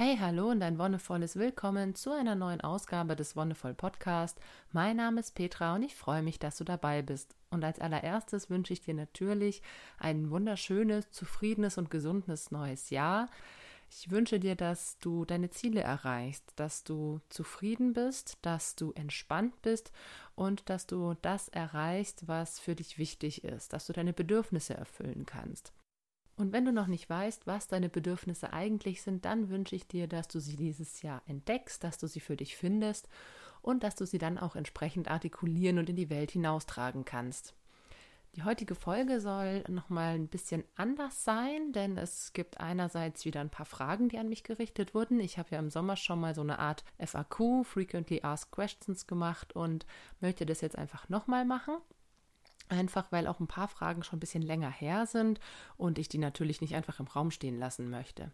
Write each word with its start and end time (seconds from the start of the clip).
Hey, 0.00 0.16
hallo 0.16 0.50
und 0.50 0.62
ein 0.62 0.78
wonnevolles 0.78 1.34
Willkommen 1.34 1.96
zu 1.96 2.12
einer 2.12 2.36
neuen 2.36 2.60
Ausgabe 2.60 3.16
des 3.16 3.34
Wonnevoll 3.34 3.74
Podcast. 3.74 4.38
Mein 4.70 4.98
Name 4.98 5.18
ist 5.18 5.34
Petra 5.34 5.74
und 5.74 5.82
ich 5.82 5.96
freue 5.96 6.22
mich, 6.22 6.38
dass 6.38 6.56
du 6.56 6.62
dabei 6.62 7.02
bist. 7.02 7.34
Und 7.50 7.64
als 7.64 7.80
allererstes 7.80 8.48
wünsche 8.48 8.72
ich 8.72 8.80
dir 8.80 8.94
natürlich 8.94 9.60
ein 9.98 10.30
wunderschönes, 10.30 11.10
zufriedenes 11.10 11.78
und 11.78 11.90
gesundes 11.90 12.52
neues 12.52 12.90
Jahr. 12.90 13.28
Ich 13.90 14.08
wünsche 14.08 14.38
dir, 14.38 14.54
dass 14.54 15.00
du 15.00 15.24
deine 15.24 15.50
Ziele 15.50 15.80
erreichst, 15.80 16.44
dass 16.54 16.84
du 16.84 17.20
zufrieden 17.28 17.92
bist, 17.92 18.38
dass 18.42 18.76
du 18.76 18.92
entspannt 18.92 19.60
bist 19.62 19.90
und 20.36 20.70
dass 20.70 20.86
du 20.86 21.14
das 21.22 21.48
erreichst, 21.48 22.28
was 22.28 22.60
für 22.60 22.76
dich 22.76 22.98
wichtig 22.98 23.42
ist, 23.42 23.72
dass 23.72 23.88
du 23.88 23.92
deine 23.92 24.12
Bedürfnisse 24.12 24.74
erfüllen 24.74 25.26
kannst. 25.26 25.72
Und 26.38 26.52
wenn 26.52 26.64
du 26.64 26.72
noch 26.72 26.86
nicht 26.86 27.10
weißt, 27.10 27.48
was 27.48 27.66
deine 27.66 27.88
Bedürfnisse 27.88 28.52
eigentlich 28.52 29.02
sind, 29.02 29.24
dann 29.24 29.50
wünsche 29.50 29.74
ich 29.74 29.88
dir, 29.88 30.06
dass 30.06 30.28
du 30.28 30.38
sie 30.38 30.54
dieses 30.54 31.02
Jahr 31.02 31.20
entdeckst, 31.26 31.82
dass 31.82 31.98
du 31.98 32.06
sie 32.06 32.20
für 32.20 32.36
dich 32.36 32.56
findest 32.56 33.08
und 33.60 33.82
dass 33.82 33.96
du 33.96 34.06
sie 34.06 34.18
dann 34.18 34.38
auch 34.38 34.54
entsprechend 34.54 35.10
artikulieren 35.10 35.78
und 35.78 35.90
in 35.90 35.96
die 35.96 36.10
Welt 36.10 36.30
hinaustragen 36.30 37.04
kannst. 37.04 37.54
Die 38.36 38.44
heutige 38.44 38.76
Folge 38.76 39.20
soll 39.20 39.64
nochmal 39.66 40.14
ein 40.14 40.28
bisschen 40.28 40.62
anders 40.76 41.24
sein, 41.24 41.72
denn 41.72 41.98
es 41.98 42.32
gibt 42.34 42.60
einerseits 42.60 43.24
wieder 43.24 43.40
ein 43.40 43.50
paar 43.50 43.66
Fragen, 43.66 44.08
die 44.08 44.18
an 44.18 44.28
mich 44.28 44.44
gerichtet 44.44 44.94
wurden. 44.94 45.18
Ich 45.18 45.38
habe 45.38 45.48
ja 45.50 45.58
im 45.58 45.70
Sommer 45.70 45.96
schon 45.96 46.20
mal 46.20 46.36
so 46.36 46.42
eine 46.42 46.60
Art 46.60 46.84
FAQ, 47.04 47.64
Frequently 47.64 48.20
Asked 48.22 48.52
Questions, 48.52 49.08
gemacht 49.08 49.56
und 49.56 49.86
möchte 50.20 50.46
das 50.46 50.60
jetzt 50.60 50.78
einfach 50.78 51.08
nochmal 51.08 51.44
machen. 51.44 51.78
Einfach 52.68 53.10
weil 53.10 53.26
auch 53.26 53.40
ein 53.40 53.46
paar 53.46 53.68
Fragen 53.68 54.02
schon 54.02 54.18
ein 54.18 54.20
bisschen 54.20 54.42
länger 54.42 54.70
her 54.70 55.06
sind 55.06 55.40
und 55.76 55.98
ich 55.98 56.08
die 56.08 56.18
natürlich 56.18 56.60
nicht 56.60 56.74
einfach 56.74 57.00
im 57.00 57.06
Raum 57.06 57.30
stehen 57.30 57.58
lassen 57.58 57.90
möchte. 57.90 58.30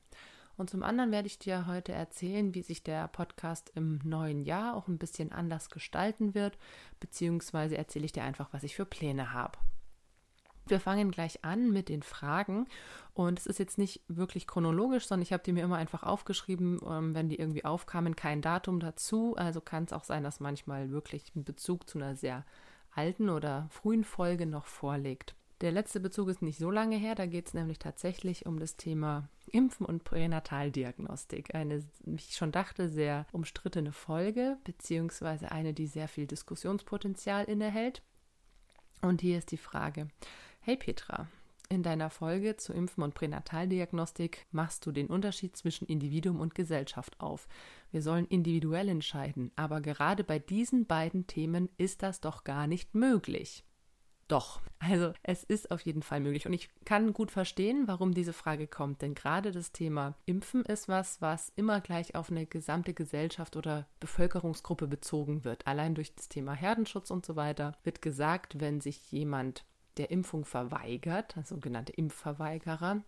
Und 0.56 0.70
zum 0.70 0.82
anderen 0.82 1.10
werde 1.10 1.26
ich 1.26 1.38
dir 1.38 1.66
heute 1.66 1.92
erzählen, 1.92 2.54
wie 2.54 2.62
sich 2.62 2.84
der 2.84 3.08
Podcast 3.08 3.72
im 3.74 4.00
neuen 4.04 4.42
Jahr 4.42 4.76
auch 4.76 4.86
ein 4.86 4.98
bisschen 4.98 5.32
anders 5.32 5.68
gestalten 5.68 6.34
wird, 6.34 6.58
beziehungsweise 7.00 7.76
erzähle 7.76 8.04
ich 8.04 8.12
dir 8.12 8.22
einfach, 8.22 8.52
was 8.52 8.62
ich 8.62 8.76
für 8.76 8.84
Pläne 8.84 9.32
habe. 9.32 9.58
Wir 10.66 10.80
fangen 10.80 11.10
gleich 11.10 11.44
an 11.44 11.72
mit 11.72 11.90
den 11.90 12.02
Fragen 12.02 12.66
und 13.12 13.38
es 13.38 13.46
ist 13.46 13.58
jetzt 13.58 13.76
nicht 13.76 14.00
wirklich 14.08 14.46
chronologisch, 14.46 15.06
sondern 15.06 15.22
ich 15.22 15.32
habe 15.32 15.42
die 15.42 15.52
mir 15.52 15.62
immer 15.62 15.76
einfach 15.76 16.04
aufgeschrieben, 16.04 16.80
ähm, 16.88 17.14
wenn 17.14 17.28
die 17.28 17.38
irgendwie 17.38 17.66
aufkamen, 17.66 18.16
kein 18.16 18.40
Datum 18.40 18.80
dazu. 18.80 19.36
Also 19.36 19.60
kann 19.60 19.84
es 19.84 19.92
auch 19.92 20.04
sein, 20.04 20.24
dass 20.24 20.40
manchmal 20.40 20.90
wirklich 20.90 21.34
ein 21.36 21.44
Bezug 21.44 21.88
zu 21.88 21.98
einer 21.98 22.16
sehr 22.16 22.46
alten 22.94 23.28
oder 23.28 23.68
frühen 23.70 24.04
Folge 24.04 24.46
noch 24.46 24.66
vorlegt. 24.66 25.34
Der 25.60 25.72
letzte 25.72 26.00
Bezug 26.00 26.28
ist 26.28 26.42
nicht 26.42 26.58
so 26.58 26.70
lange 26.70 26.96
her, 26.96 27.14
da 27.14 27.26
geht 27.26 27.46
es 27.46 27.54
nämlich 27.54 27.78
tatsächlich 27.78 28.44
um 28.44 28.58
das 28.58 28.76
Thema 28.76 29.28
Impfen 29.50 29.86
und 29.86 30.04
Pränataldiagnostik. 30.04 31.54
Eine, 31.54 31.82
wie 32.04 32.16
ich 32.16 32.36
schon 32.36 32.52
dachte, 32.52 32.88
sehr 32.88 33.26
umstrittene 33.32 33.92
Folge, 33.92 34.58
beziehungsweise 34.64 35.52
eine, 35.52 35.72
die 35.72 35.86
sehr 35.86 36.08
viel 36.08 36.26
Diskussionspotenzial 36.26 37.44
innehält. 37.44 38.02
Und 39.00 39.20
hier 39.20 39.38
ist 39.38 39.52
die 39.52 39.56
Frage: 39.56 40.08
Hey 40.60 40.76
Petra, 40.76 41.28
in 41.68 41.82
deiner 41.82 42.10
Folge 42.10 42.56
zu 42.56 42.72
Impfen 42.72 43.02
und 43.02 43.14
Pränataldiagnostik 43.14 44.46
machst 44.50 44.84
du 44.86 44.92
den 44.92 45.06
Unterschied 45.06 45.56
zwischen 45.56 45.86
Individuum 45.86 46.40
und 46.40 46.54
Gesellschaft 46.54 47.20
auf. 47.20 47.48
Wir 47.90 48.02
sollen 48.02 48.26
individuell 48.26 48.88
entscheiden, 48.88 49.50
aber 49.56 49.80
gerade 49.80 50.24
bei 50.24 50.38
diesen 50.38 50.86
beiden 50.86 51.26
Themen 51.26 51.68
ist 51.76 52.02
das 52.02 52.20
doch 52.20 52.44
gar 52.44 52.66
nicht 52.66 52.94
möglich. 52.94 53.64
Doch, 54.28 54.62
also 54.78 55.12
es 55.22 55.44
ist 55.44 55.70
auf 55.70 55.82
jeden 55.82 56.02
Fall 56.02 56.20
möglich. 56.20 56.46
Und 56.46 56.54
ich 56.54 56.70
kann 56.86 57.12
gut 57.12 57.30
verstehen, 57.30 57.86
warum 57.86 58.14
diese 58.14 58.32
Frage 58.32 58.66
kommt. 58.66 59.02
Denn 59.02 59.14
gerade 59.14 59.52
das 59.52 59.72
Thema 59.72 60.14
Impfen 60.24 60.64
ist 60.64 60.88
was, 60.88 61.20
was 61.20 61.52
immer 61.56 61.80
gleich 61.80 62.14
auf 62.14 62.30
eine 62.30 62.46
gesamte 62.46 62.94
Gesellschaft 62.94 63.56
oder 63.56 63.86
Bevölkerungsgruppe 64.00 64.86
bezogen 64.86 65.44
wird. 65.44 65.66
Allein 65.66 65.94
durch 65.94 66.14
das 66.14 66.28
Thema 66.28 66.54
Herdenschutz 66.54 67.10
und 67.10 67.26
so 67.26 67.36
weiter 67.36 67.76
wird 67.84 68.00
gesagt, 68.00 68.60
wenn 68.60 68.80
sich 68.80 69.12
jemand 69.12 69.64
der 69.98 70.10
Impfung 70.10 70.44
verweigert, 70.44 71.34
sogenannte 71.44 71.92
Impfverweigerer, 71.92 73.02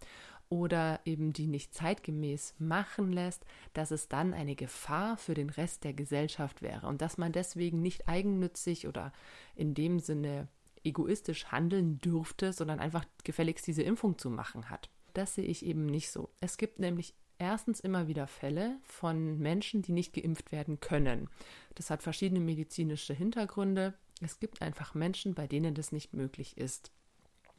oder 0.48 1.00
eben 1.04 1.32
die 1.32 1.47
nicht 1.47 1.74
zeitgemäß 1.74 2.54
machen 2.58 3.12
lässt, 3.12 3.44
dass 3.72 3.91
es 3.91 4.08
dann 4.08 4.32
eine 4.32 4.54
Gefahr 4.54 5.16
für 5.16 5.34
den 5.34 5.50
Rest 5.50 5.84
der 5.84 5.92
Gesellschaft 5.92 6.62
wäre 6.62 6.86
und 6.86 7.02
dass 7.02 7.19
man 7.19 7.32
deswegen 7.32 7.82
nicht 7.82 8.08
eigennützig 8.08 8.86
oder 8.86 9.12
in 9.56 9.74
dem 9.74 9.98
Sinne 9.98 10.48
egoistisch 10.84 11.47
handeln 11.47 11.98
dürfte, 11.98 12.52
sondern 12.52 12.78
einfach 12.78 13.04
gefälligst 13.24 13.66
diese 13.66 13.82
Impfung 13.82 14.18
zu 14.18 14.30
machen 14.30 14.70
hat. 14.70 14.88
Das 15.14 15.34
sehe 15.34 15.44
ich 15.44 15.64
eben 15.64 15.86
nicht 15.86 16.10
so. 16.10 16.30
Es 16.41 16.58
gibt 16.58 16.78
nämlich 16.78 17.14
erstens 17.38 17.80
immer 17.80 18.06
wieder 18.06 18.26
Fälle 18.26 18.78
von 18.84 19.38
Menschen, 19.38 19.82
die 19.82 19.92
nicht 19.92 20.12
geimpft 20.12 20.53
werden 20.53 20.78
können. 20.78 21.28
Das 21.74 21.91
hat 21.91 22.03
verschiedene 22.03 22.41
medizinische 22.41 23.14
Hintergründe. 23.14 23.94
Es 24.21 24.41
gibt 24.41 24.62
einfach 24.62 24.94
Menschen, 24.94 25.34
bei 25.34 25.47
denen 25.47 25.75
das 25.75 25.93
nicht 25.93 26.15
möglich 26.15 26.56
ist. 26.56 26.91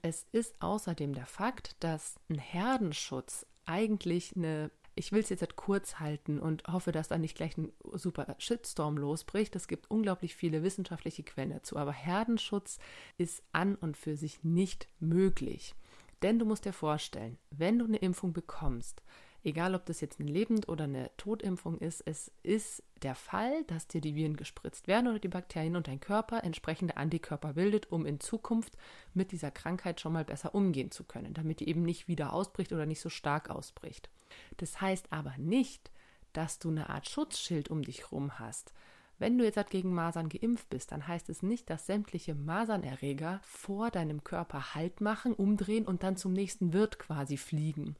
Es 0.01 0.25
ist 0.31 0.62
außerdem 0.62 1.13
der 1.13 1.25
Fakt, 1.25 1.75
dass 1.79 2.16
ein 2.29 2.40
Herdenschutz 2.40 3.45
eigentlich 3.66 4.35
eine 4.35 4.72
ich 4.97 5.12
will 5.12 5.22
es 5.22 5.29
jetzt 5.29 5.41
halt 5.41 5.56
kurz 5.56 6.00
halten 6.00 6.40
und 6.40 6.63
hoffe, 6.68 6.91
dass 6.91 7.07
da 7.07 7.18
nicht 7.18 7.38
gleich 7.38 7.56
ein 7.57 7.72
super 7.94 8.35
Shitstorm 8.40 8.97
losbricht. 8.97 9.56
Es 9.56 9.68
gibt 9.68 9.90
unglaublich 9.90 10.35
viele 10.35 10.63
wissenschaftliche 10.63 11.23
Quellen 11.23 11.51
dazu, 11.51 11.78
aber 11.78 11.91
Herdenschutz 11.91 12.79
ist 13.18 13.44
an 13.51 13.75
und 13.75 13.95
für 13.95 14.18
sich 14.18 14.44
nicht 14.44 14.88
möglich. 15.00 15.75
Denn 16.24 16.39
du 16.39 16.45
musst 16.45 16.66
dir 16.66 16.74
vorstellen, 16.74 17.38
wenn 17.51 17.78
du 17.78 17.85
eine 17.85 17.97
Impfung 17.97 18.34
bekommst, 18.34 19.03
egal 19.47 19.73
ob 19.75 19.85
das 19.85 20.01
jetzt 20.01 20.19
eine 20.19 20.29
Lebend- 20.29 20.67
oder 20.67 20.83
eine 20.83 21.09
Totimpfung 21.15 21.79
ist, 21.79 22.01
es 22.05 22.31
ist 22.43 22.83
der 23.01 23.15
Fall, 23.15 23.63
dass 23.63 23.87
dir 23.87 24.01
die 24.01 24.13
Viren 24.13 24.35
gespritzt 24.35 24.87
werden 24.87 25.07
oder 25.07 25.19
die 25.19 25.29
Bakterien 25.29 25.77
und 25.77 25.87
dein 25.87 26.01
Körper 26.01 26.43
entsprechende 26.43 26.97
Antikörper 26.97 27.53
bildet, 27.53 27.91
um 27.91 28.05
in 28.05 28.19
Zukunft 28.19 28.77
mit 29.13 29.31
dieser 29.31 29.49
Krankheit 29.49 30.01
schon 30.01 30.13
mal 30.13 30.25
besser 30.25 30.53
umgehen 30.53 30.91
zu 30.91 31.05
können, 31.05 31.33
damit 31.33 31.61
die 31.61 31.69
eben 31.69 31.83
nicht 31.83 32.07
wieder 32.09 32.33
ausbricht 32.33 32.73
oder 32.73 32.85
nicht 32.85 32.99
so 32.99 33.09
stark 33.09 33.49
ausbricht. 33.49 34.09
Das 34.57 34.81
heißt 34.81 35.07
aber 35.11 35.33
nicht, 35.37 35.91
dass 36.33 36.59
du 36.59 36.69
eine 36.69 36.89
Art 36.89 37.07
Schutzschild 37.07 37.69
um 37.69 37.83
dich 37.83 38.11
rum 38.11 38.39
hast. 38.39 38.73
Wenn 39.19 39.37
du 39.37 39.45
jetzt 39.45 39.57
halt 39.57 39.71
gegen 39.71 39.93
Masern 39.93 40.29
geimpft 40.29 40.69
bist, 40.69 40.91
dann 40.91 41.07
heißt 41.07 41.29
es 41.29 41.41
nicht, 41.41 41.69
dass 41.71 41.87
sämtliche 41.87 42.35
Masernerreger 42.35 43.39
vor 43.43 43.89
deinem 43.89 44.23
Körper 44.23 44.75
Halt 44.75 45.01
machen, 45.01 45.33
umdrehen 45.33 45.87
und 45.87 46.03
dann 46.03 46.17
zum 46.17 46.33
nächsten 46.33 46.73
Wirt 46.73 46.99
quasi 46.99 47.37
fliegen 47.37 47.95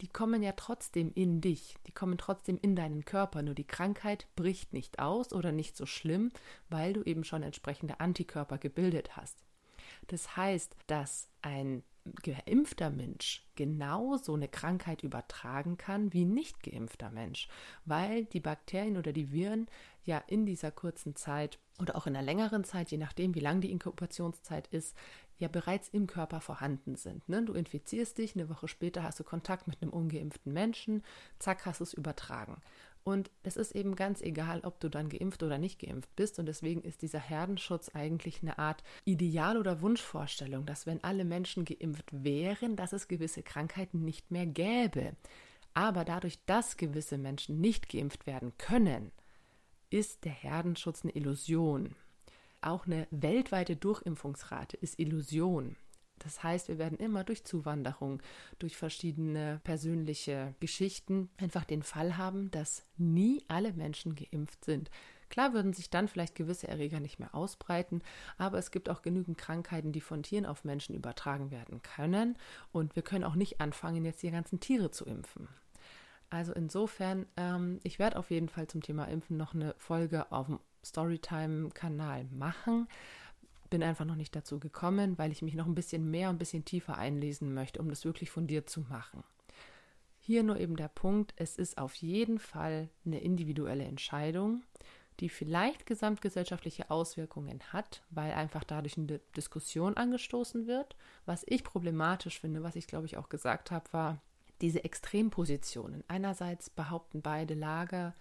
die 0.00 0.08
kommen 0.08 0.42
ja 0.42 0.52
trotzdem 0.52 1.12
in 1.14 1.40
dich, 1.40 1.76
die 1.86 1.92
kommen 1.92 2.18
trotzdem 2.18 2.58
in 2.60 2.76
deinen 2.76 3.04
Körper, 3.04 3.42
nur 3.42 3.54
die 3.54 3.66
Krankheit 3.66 4.26
bricht 4.36 4.72
nicht 4.72 4.98
aus 4.98 5.32
oder 5.32 5.52
nicht 5.52 5.76
so 5.76 5.86
schlimm, 5.86 6.30
weil 6.68 6.92
du 6.92 7.02
eben 7.02 7.24
schon 7.24 7.42
entsprechende 7.42 8.00
Antikörper 8.00 8.58
gebildet 8.58 9.16
hast. 9.16 9.36
Das 10.06 10.36
heißt, 10.36 10.76
dass 10.86 11.28
ein 11.42 11.82
geimpfter 12.22 12.90
Mensch 12.90 13.46
genauso 13.56 14.34
eine 14.34 14.48
Krankheit 14.48 15.02
übertragen 15.02 15.76
kann 15.76 16.12
wie 16.12 16.24
nicht 16.24 16.62
geimpfter 16.62 17.10
Mensch, 17.10 17.48
weil 17.84 18.24
die 18.24 18.40
Bakterien 18.40 18.96
oder 18.96 19.12
die 19.12 19.32
Viren 19.32 19.68
ja 20.10 20.22
in 20.26 20.44
dieser 20.44 20.70
kurzen 20.70 21.16
Zeit 21.16 21.58
oder 21.80 21.96
auch 21.96 22.06
in 22.06 22.14
einer 22.14 22.24
längeren 22.24 22.64
Zeit, 22.64 22.90
je 22.90 22.98
nachdem, 22.98 23.34
wie 23.34 23.40
lang 23.40 23.60
die 23.60 23.70
Inkubationszeit 23.70 24.66
ist, 24.68 24.94
ja 25.38 25.48
bereits 25.48 25.88
im 25.88 26.06
Körper 26.06 26.40
vorhanden 26.40 26.96
sind. 26.96 27.26
Ne? 27.28 27.42
Du 27.42 27.54
infizierst 27.54 28.18
dich, 28.18 28.34
eine 28.34 28.50
Woche 28.50 28.68
später 28.68 29.02
hast 29.02 29.18
du 29.20 29.24
Kontakt 29.24 29.68
mit 29.68 29.80
einem 29.80 29.92
ungeimpften 29.92 30.52
Menschen, 30.52 31.02
zack, 31.38 31.64
hast 31.64 31.80
du 31.80 31.84
es 31.84 31.94
übertragen. 31.94 32.60
Und 33.02 33.30
es 33.42 33.56
ist 33.56 33.72
eben 33.72 33.96
ganz 33.96 34.20
egal, 34.20 34.60
ob 34.62 34.78
du 34.80 34.90
dann 34.90 35.08
geimpft 35.08 35.42
oder 35.42 35.56
nicht 35.56 35.78
geimpft 35.78 36.14
bist. 36.16 36.38
Und 36.38 36.46
deswegen 36.46 36.82
ist 36.82 37.00
dieser 37.00 37.20
Herdenschutz 37.20 37.90
eigentlich 37.94 38.42
eine 38.42 38.58
Art 38.58 38.82
Ideal- 39.06 39.56
oder 39.56 39.80
Wunschvorstellung, 39.80 40.66
dass 40.66 40.84
wenn 40.84 41.02
alle 41.02 41.24
Menschen 41.24 41.64
geimpft 41.64 42.08
wären, 42.10 42.76
dass 42.76 42.92
es 42.92 43.08
gewisse 43.08 43.42
Krankheiten 43.42 44.04
nicht 44.04 44.30
mehr 44.30 44.44
gäbe. 44.44 45.16
Aber 45.72 46.04
dadurch, 46.04 46.44
dass 46.44 46.76
gewisse 46.76 47.16
Menschen 47.16 47.60
nicht 47.60 47.88
geimpft 47.88 48.26
werden 48.26 48.52
können, 48.58 49.12
ist 49.90 50.24
der 50.24 50.32
Herdenschutz 50.32 51.02
eine 51.02 51.14
Illusion. 51.14 51.94
Auch 52.62 52.86
eine 52.86 53.06
weltweite 53.10 53.76
Durchimpfungsrate 53.76 54.76
ist 54.76 54.98
Illusion. 54.98 55.76
Das 56.18 56.42
heißt, 56.42 56.68
wir 56.68 56.78
werden 56.78 56.98
immer 56.98 57.24
durch 57.24 57.44
Zuwanderung, 57.44 58.22
durch 58.58 58.76
verschiedene 58.76 59.60
persönliche 59.64 60.54
Geschichten 60.60 61.30
einfach 61.38 61.64
den 61.64 61.82
Fall 61.82 62.18
haben, 62.18 62.50
dass 62.50 62.84
nie 62.98 63.42
alle 63.48 63.72
Menschen 63.72 64.14
geimpft 64.14 64.64
sind. 64.64 64.90
Klar 65.30 65.54
würden 65.54 65.72
sich 65.72 65.90
dann 65.90 66.08
vielleicht 66.08 66.34
gewisse 66.34 66.68
Erreger 66.68 67.00
nicht 67.00 67.20
mehr 67.20 67.34
ausbreiten, 67.34 68.02
aber 68.36 68.58
es 68.58 68.70
gibt 68.70 68.90
auch 68.90 69.00
genügend 69.00 69.38
Krankheiten, 69.38 69.92
die 69.92 70.00
von 70.00 70.22
Tieren 70.22 70.44
auf 70.44 70.64
Menschen 70.64 70.94
übertragen 70.94 71.50
werden 71.50 71.82
können. 71.82 72.36
Und 72.72 72.96
wir 72.96 73.02
können 73.02 73.24
auch 73.24 73.36
nicht 73.36 73.60
anfangen, 73.60 74.04
jetzt 74.04 74.22
die 74.22 74.30
ganzen 74.30 74.60
Tiere 74.60 74.90
zu 74.90 75.06
impfen. 75.06 75.48
Also 76.30 76.52
insofern, 76.52 77.26
ähm, 77.36 77.80
ich 77.82 77.98
werde 77.98 78.16
auf 78.16 78.30
jeden 78.30 78.48
Fall 78.48 78.68
zum 78.68 78.82
Thema 78.82 79.06
Impfen 79.06 79.36
noch 79.36 79.52
eine 79.52 79.74
Folge 79.76 80.30
auf 80.30 80.46
dem 80.46 80.60
Storytime-Kanal 80.84 82.24
machen. 82.30 82.88
Bin 83.68 83.82
einfach 83.82 84.04
noch 84.04 84.16
nicht 84.16 84.34
dazu 84.34 84.58
gekommen, 84.60 85.18
weil 85.18 85.32
ich 85.32 85.42
mich 85.42 85.54
noch 85.54 85.66
ein 85.66 85.74
bisschen 85.74 86.10
mehr, 86.10 86.28
ein 86.28 86.38
bisschen 86.38 86.64
tiefer 86.64 86.96
einlesen 86.96 87.52
möchte, 87.52 87.80
um 87.80 87.88
das 87.88 88.04
wirklich 88.04 88.30
von 88.30 88.46
dir 88.46 88.66
zu 88.66 88.80
machen. 88.82 89.24
Hier 90.18 90.42
nur 90.44 90.58
eben 90.58 90.76
der 90.76 90.88
Punkt, 90.88 91.34
es 91.36 91.56
ist 91.56 91.78
auf 91.78 91.94
jeden 91.96 92.38
Fall 92.38 92.88
eine 93.04 93.20
individuelle 93.20 93.84
Entscheidung, 93.84 94.62
die 95.18 95.28
vielleicht 95.28 95.86
gesamtgesellschaftliche 95.86 96.90
Auswirkungen 96.90 97.60
hat, 97.72 98.02
weil 98.10 98.32
einfach 98.32 98.64
dadurch 98.64 98.96
eine 98.96 99.18
Diskussion 99.36 99.96
angestoßen 99.96 100.66
wird. 100.66 100.96
Was 101.26 101.42
ich 101.46 101.64
problematisch 101.64 102.40
finde, 102.40 102.62
was 102.62 102.76
ich 102.76 102.86
glaube 102.86 103.06
ich 103.06 103.16
auch 103.16 103.28
gesagt 103.28 103.70
habe, 103.70 103.92
war 103.92 104.22
diese 104.60 104.84
Extrempositionen. 104.84 106.04
Einerseits 106.08 106.70
behaupten 106.70 107.22
beide 107.22 107.54
Lager, 107.54 108.14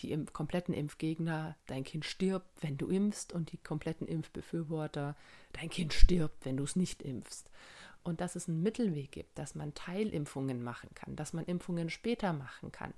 die 0.00 0.12
im 0.12 0.32
kompletten 0.32 0.74
Impfgegner, 0.74 1.56
dein 1.66 1.84
Kind 1.84 2.04
stirbt, 2.04 2.62
wenn 2.62 2.78
du 2.78 2.88
impfst, 2.88 3.32
und 3.32 3.52
die 3.52 3.58
kompletten 3.58 4.06
Impfbefürworter, 4.06 5.16
dein 5.52 5.70
Kind 5.70 5.92
stirbt, 5.92 6.44
wenn 6.44 6.56
du 6.56 6.64
es 6.64 6.76
nicht 6.76 7.02
impfst. 7.02 7.50
Und 8.02 8.20
dass 8.20 8.34
es 8.34 8.48
einen 8.48 8.62
Mittelweg 8.62 9.12
gibt, 9.12 9.38
dass 9.38 9.54
man 9.54 9.74
Teilimpfungen 9.74 10.62
machen 10.62 10.90
kann, 10.94 11.14
dass 11.14 11.32
man 11.32 11.44
Impfungen 11.44 11.88
später 11.88 12.32
machen 12.32 12.72
kann, 12.72 12.94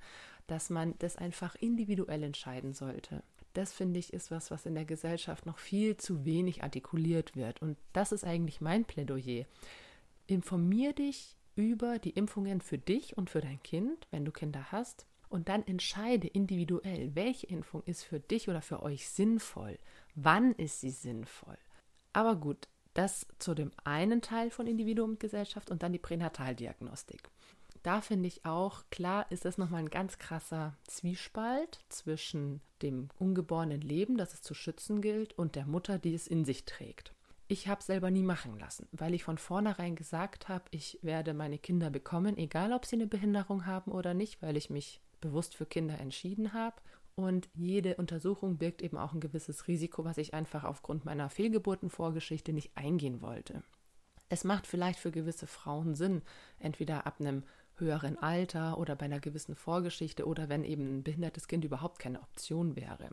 dass 0.47 0.71
man 0.71 0.95
das 0.99 1.17
einfach 1.17 1.57
individuell 1.57 2.23
entscheiden 2.23 2.73
sollte. 2.73 3.23
Das 3.53 3.73
finde 3.73 4.01
ich 4.01 4.13
ist 4.13 4.31
was, 4.31 4.51
was 4.51 4.67
in 4.67 4.75
der 4.75 4.85
Gesellschaft 4.85 5.47
noch 5.47 5.59
viel 5.59 5.97
zu 5.97 6.25
wenig 6.25 6.63
artikuliert 6.63 7.37
wird. 7.37 7.61
Und 7.61 7.77
das 7.93 8.13
ist 8.13 8.25
eigentlich 8.25 8.61
mein 8.61 8.85
Plädoyer. 8.85 9.45
Informier 10.27 10.95
dich 10.95 11.37
über 11.57 11.99
die 11.99 12.11
Impfungen 12.11 12.61
für 12.61 12.79
dich 12.79 13.17
und 13.17 13.31
für 13.31 13.41
dein 13.41 13.63
Kind, 13.63 14.07
wenn 14.11 14.25
du 14.25 14.33
Kinder 14.33 14.73
hast. 14.73 15.07
Und 15.29 15.49
dann 15.49 15.67
entscheide 15.67 16.29
individuell, 16.29 17.15
welche 17.15 17.47
Impfung 17.49 17.83
ist 17.85 18.05
für 18.05 18.21
dich 18.21 18.49
oder 18.49 18.63
für 18.63 18.83
euch 18.83 19.09
sinnvoll. 19.09 19.79
Wann 20.15 20.53
ist 20.53 20.81
sie 20.81 20.91
sinnvoll? 20.91 21.59
Aber 22.13 22.37
gut, 22.37 22.69
das 22.95 23.27
zu 23.39 23.55
dem 23.55 23.73
einen 23.83 24.23
Teil 24.23 24.51
von 24.51 24.67
Individuum 24.67 25.11
und 25.11 25.21
Gesellschaft 25.21 25.71
und 25.71 25.83
dann 25.83 25.93
die 25.93 25.99
Pränataldiagnostik. 25.99 27.29
Da 27.83 28.01
finde 28.01 28.29
ich 28.29 28.47
auch, 28.47 28.85
klar 28.91 29.31
ist 29.31 29.45
das 29.45 29.59
nochmal 29.59 29.81
ein 29.81 29.91
ganz 29.91 30.19
krasser 30.19 30.75
Zwiespalt 30.87 31.81
zwischen 31.91 32.63
dem 32.81 33.09
ungeborenen 33.19 33.83
Leben, 33.83 34.17
das 34.17 34.33
es 34.33 34.43
zu 34.43 34.55
schützen 34.55 35.03
gilt, 35.03 35.37
und 35.37 35.55
der 35.55 35.67
Mutter, 35.67 35.99
die 35.99 36.15
es 36.15 36.27
in 36.27 36.45
sich 36.45 36.65
trägt. 36.65 37.14
Ich 37.47 37.69
habe 37.69 37.83
selber 37.83 38.11
nie 38.11 38.23
machen 38.23 38.59
lassen, 38.59 38.89
weil 38.93 39.13
ich 39.13 39.25
von 39.25 39.37
vornherein 39.37 39.97
gesagt 39.97 40.49
habe, 40.49 40.65
ich 40.71 40.99
werde 41.03 41.35
meine 41.35 41.59
Kinder 41.59 41.91
bekommen, 41.91 42.39
egal 42.39 42.73
ob 42.73 42.87
sie 42.87 42.97
eine 42.97 43.07
Behinderung 43.07 43.67
haben 43.67 43.93
oder 43.93 44.15
nicht, 44.15 44.41
weil 44.41 44.57
ich 44.57 44.71
mich 44.71 45.03
bewusst 45.21 45.55
für 45.55 45.67
Kinder 45.67 45.99
entschieden 46.01 46.55
habe. 46.55 46.77
Und 47.17 47.49
jede 47.55 47.97
Untersuchung 47.97 48.57
birgt 48.57 48.83
eben 48.83 48.97
auch 48.97 49.13
ein 49.13 49.21
gewisses 49.21 49.69
Risiko, 49.69 50.05
was 50.05 50.19
ich 50.19 50.35
einfach 50.35 50.65
aufgrund 50.65 51.05
meiner 51.05 51.31
Fehlgeburtenvorgeschichte 51.31 52.53
nicht 52.53 52.77
eingehen 52.77 53.21
wollte. 53.21 53.63
Es 54.29 54.43
macht 54.43 54.67
vielleicht 54.67 54.99
für 54.99 55.13
gewisse 55.13 55.47
Frauen 55.47 55.95
Sinn, 55.95 56.23
entweder 56.59 57.07
ab 57.07 57.21
einem 57.21 57.45
höheren 57.77 58.19
Alter 58.19 58.79
oder 58.79 58.97
bei 58.97 59.05
einer 59.05 59.21
gewissen 59.21 59.55
Vorgeschichte 59.55 60.27
oder 60.27 60.49
wenn 60.49 60.65
eben 60.65 60.99
ein 60.99 61.03
behindertes 61.03 61.47
Kind 61.47 61.65
überhaupt 61.65 61.99
keine 61.99 62.21
Option 62.21 62.75
wäre. 62.75 63.11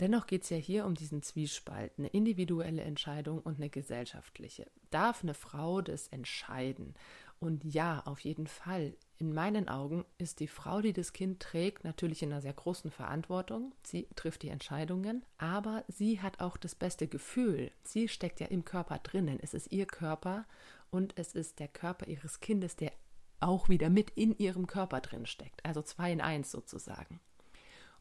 Dennoch 0.00 0.26
geht 0.26 0.44
es 0.44 0.50
ja 0.50 0.56
hier 0.56 0.86
um 0.86 0.94
diesen 0.94 1.22
Zwiespalt, 1.22 1.92
eine 1.98 2.08
individuelle 2.08 2.82
Entscheidung 2.82 3.38
und 3.40 3.58
eine 3.58 3.68
gesellschaftliche. 3.68 4.66
Darf 4.90 5.22
eine 5.22 5.34
Frau 5.34 5.82
das 5.82 6.08
entscheiden? 6.08 6.94
Und 7.38 7.64
ja, 7.64 8.02
auf 8.06 8.20
jeden 8.20 8.46
Fall. 8.46 8.94
In 9.18 9.34
meinen 9.34 9.68
Augen 9.68 10.06
ist 10.16 10.40
die 10.40 10.48
Frau, 10.48 10.80
die 10.80 10.94
das 10.94 11.12
Kind 11.12 11.40
trägt, 11.40 11.84
natürlich 11.84 12.22
in 12.22 12.32
einer 12.32 12.40
sehr 12.40 12.54
großen 12.54 12.90
Verantwortung. 12.90 13.74
Sie 13.82 14.08
trifft 14.16 14.42
die 14.42 14.48
Entscheidungen, 14.48 15.24
aber 15.36 15.84
sie 15.88 16.20
hat 16.20 16.40
auch 16.40 16.56
das 16.56 16.74
beste 16.74 17.06
Gefühl. 17.06 17.70
Sie 17.82 18.08
steckt 18.08 18.40
ja 18.40 18.46
im 18.46 18.64
Körper 18.64 18.98
drinnen. 18.98 19.38
Es 19.40 19.52
ist 19.52 19.70
ihr 19.70 19.86
Körper 19.86 20.46
und 20.90 21.12
es 21.16 21.34
ist 21.34 21.58
der 21.60 21.68
Körper 21.68 22.06
ihres 22.06 22.40
Kindes, 22.40 22.76
der 22.76 22.92
auch 23.40 23.68
wieder 23.68 23.90
mit 23.90 24.10
in 24.10 24.36
ihrem 24.38 24.66
Körper 24.66 25.00
drin 25.00 25.26
steckt. 25.26 25.64
Also 25.64 25.82
zwei 25.82 26.12
in 26.12 26.22
eins 26.22 26.50
sozusagen. 26.50 27.20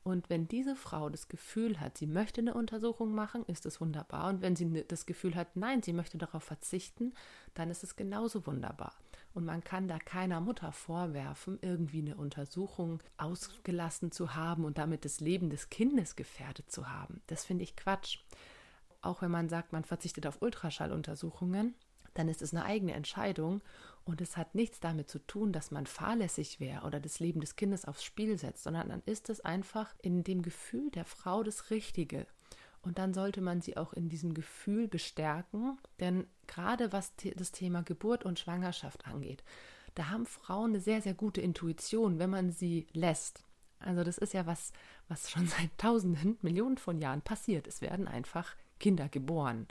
Und 0.04 0.30
wenn 0.30 0.48
diese 0.48 0.75
Frau 0.75 1.10
das 1.10 1.28
Gefühl 1.28 1.80
hat, 1.80 1.98
sie 1.98 2.07
möchte 2.07 2.42
eine 2.42 2.54
Untersuchung 2.54 3.13
machen, 3.13 3.44
ist 3.46 3.66
es 3.66 3.81
wunderbar. 3.81 4.30
Und 4.30 4.42
wenn 4.42 4.56
sie 4.56 4.66
ne, 4.66 4.84
das 4.84 5.06
Gefühl 5.06 5.36
hat, 5.36 5.56
nein, 5.56 5.84
sie 5.84 5.94
möchte 5.94 6.18
darauf 6.18 6.44
verzichten, 6.44 7.13
dann 7.54 7.69
ist 7.69 7.84
es 7.84 7.96
genauso 7.96 8.46
wunderbar. 8.48 8.94
Und 9.34 9.46
man 9.46 9.63
kann 9.63 9.88
da 9.88 10.00
keiner 10.00 10.42
Mutter 10.42 10.72
vorwerfen, 10.72 11.60
irgendwie 11.62 12.00
eine 12.00 12.16
Untersuchung 12.16 13.04
ausgelassen 13.18 14.12
zu 14.12 14.36
haben 14.36 14.66
und 14.66 14.78
damit 14.78 15.06
das 15.06 15.19
Leben 15.19 15.50
des 15.50 15.69
Kindes 15.69 16.16
gefährdet 16.16 16.72
zu 16.72 16.90
haben. 16.90 17.22
Das 17.28 17.46
finde 17.46 17.63
ich 17.63 17.75
Quatsch. 17.75 18.19
Auch 19.01 19.22
wenn 19.22 19.31
man 19.31 19.48
sagt, 19.48 19.72
man 19.72 19.86
verzichtet 19.86 20.25
auf 20.25 20.42
Ultraschalluntersuchungen, 20.42 21.75
dann 22.19 22.27
ist 22.27 22.42
es 22.42 22.54
eine 22.54 22.66
eigene 22.66 22.94
Entscheidung 22.94 23.62
und 24.04 24.21
es 24.21 24.38
hat 24.38 24.54
nichts 24.54 24.80
damit 24.80 25.10
zu 25.10 25.19
tun, 25.19 25.54
dass 25.54 25.71
man 25.71 25.86
fahrlässig 25.86 26.60
wäre 26.60 26.86
oder 26.86 27.00
das 27.00 27.19
Leben 27.19 27.39
des 27.39 27.56
Kindes 27.56 27.86
aufs 27.86 28.04
Spiel 28.04 28.38
setzt, 28.38 28.63
sondern 28.63 28.89
dann 28.89 29.01
ist 29.06 29.30
es 29.30 29.39
einfach 29.42 29.95
in 30.01 30.24
dem 30.24 30.42
Gefühl 30.42 30.92
der 30.92 31.06
Frau 31.06 31.44
das 31.44 31.69
Richtige. 31.69 32.27
Und 32.81 32.98
dann 32.98 33.13
sollte 33.13 33.42
man 33.42 33.62
sie 33.62 33.77
auch 33.77 33.94
in 33.94 34.10
diesem 34.10 34.33
Gefühl 34.33 34.88
bestärken, 34.88 35.77
denn 36.00 36.27
gerade 36.48 36.92
was 36.92 37.13
das 37.36 37.51
Thema 37.51 37.83
Geburt 37.83 38.25
und 38.25 38.39
Schwangerschaft 38.39 39.06
angeht, 39.07 39.44
da 39.95 40.10
haben 40.10 40.25
Frauen 40.25 40.72
eine 40.72 40.81
sehr, 40.81 41.01
sehr 41.01 41.13
gute 41.13 41.42
Intuition, 41.42 42.19
wenn 42.19 42.30
man 42.30 42.51
sie 42.51 42.88
lässt. 42.94 43.44
Also 43.80 44.04
das 44.04 44.18
ist 44.18 44.33
ja 44.33 44.45
was, 44.45 44.74
was 45.07 45.30
schon 45.30 45.48
seit 45.60 45.77
Tausenden, 45.77 46.38
Millionen 46.42 46.77
von 46.77 47.00
Jahren 47.00 47.22
passiert. 47.22 47.68
Es 47.68 47.81
werden 47.81 48.07
einfach 48.07 48.56
Kinder 48.80 49.10
geboren. 49.10 49.68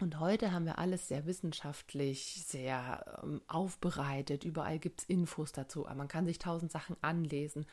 Und 0.00 0.18
heute 0.18 0.52
haben 0.52 0.64
wir 0.64 0.78
alles 0.78 1.08
sehr 1.08 1.26
wissenschaftlich, 1.26 2.42
sehr 2.46 3.20
ähm, 3.22 3.42
aufbereitet. 3.48 4.44
Überall 4.44 4.78
gibt 4.78 5.02
es 5.02 5.08
Infos 5.08 5.52
dazu. 5.52 5.86
Aber 5.86 5.96
man 5.96 6.08
kann 6.08 6.24
sich 6.24 6.38
tausend 6.38 6.72
Sachen 6.72 6.96
anlesen. 7.02 7.66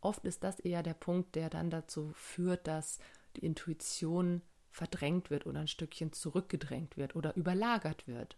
Oft 0.00 0.24
ist 0.24 0.42
das 0.42 0.58
eher 0.58 0.82
der 0.82 0.94
Punkt, 0.94 1.36
der 1.36 1.50
dann 1.50 1.70
dazu 1.70 2.10
führt, 2.14 2.66
dass 2.66 2.98
die 3.36 3.46
Intuition 3.46 4.42
verdrängt 4.70 5.30
wird 5.30 5.46
oder 5.46 5.60
ein 5.60 5.68
Stückchen 5.68 6.12
zurückgedrängt 6.12 6.96
wird 6.96 7.14
oder 7.14 7.36
überlagert 7.36 8.08
wird. 8.08 8.36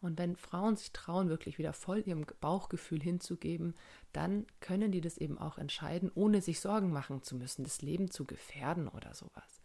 Und 0.00 0.18
wenn 0.18 0.36
Frauen 0.36 0.76
sich 0.76 0.92
trauen, 0.92 1.28
wirklich 1.28 1.58
wieder 1.58 1.72
voll 1.72 2.02
ihrem 2.06 2.26
Bauchgefühl 2.40 3.00
hinzugeben, 3.00 3.74
dann 4.12 4.46
können 4.60 4.92
die 4.92 5.00
das 5.00 5.18
eben 5.18 5.38
auch 5.38 5.58
entscheiden, 5.58 6.10
ohne 6.14 6.40
sich 6.42 6.60
Sorgen 6.60 6.92
machen 6.92 7.22
zu 7.22 7.36
müssen, 7.36 7.64
das 7.64 7.82
Leben 7.82 8.10
zu 8.10 8.24
gefährden 8.24 8.88
oder 8.88 9.14
sowas. 9.14 9.61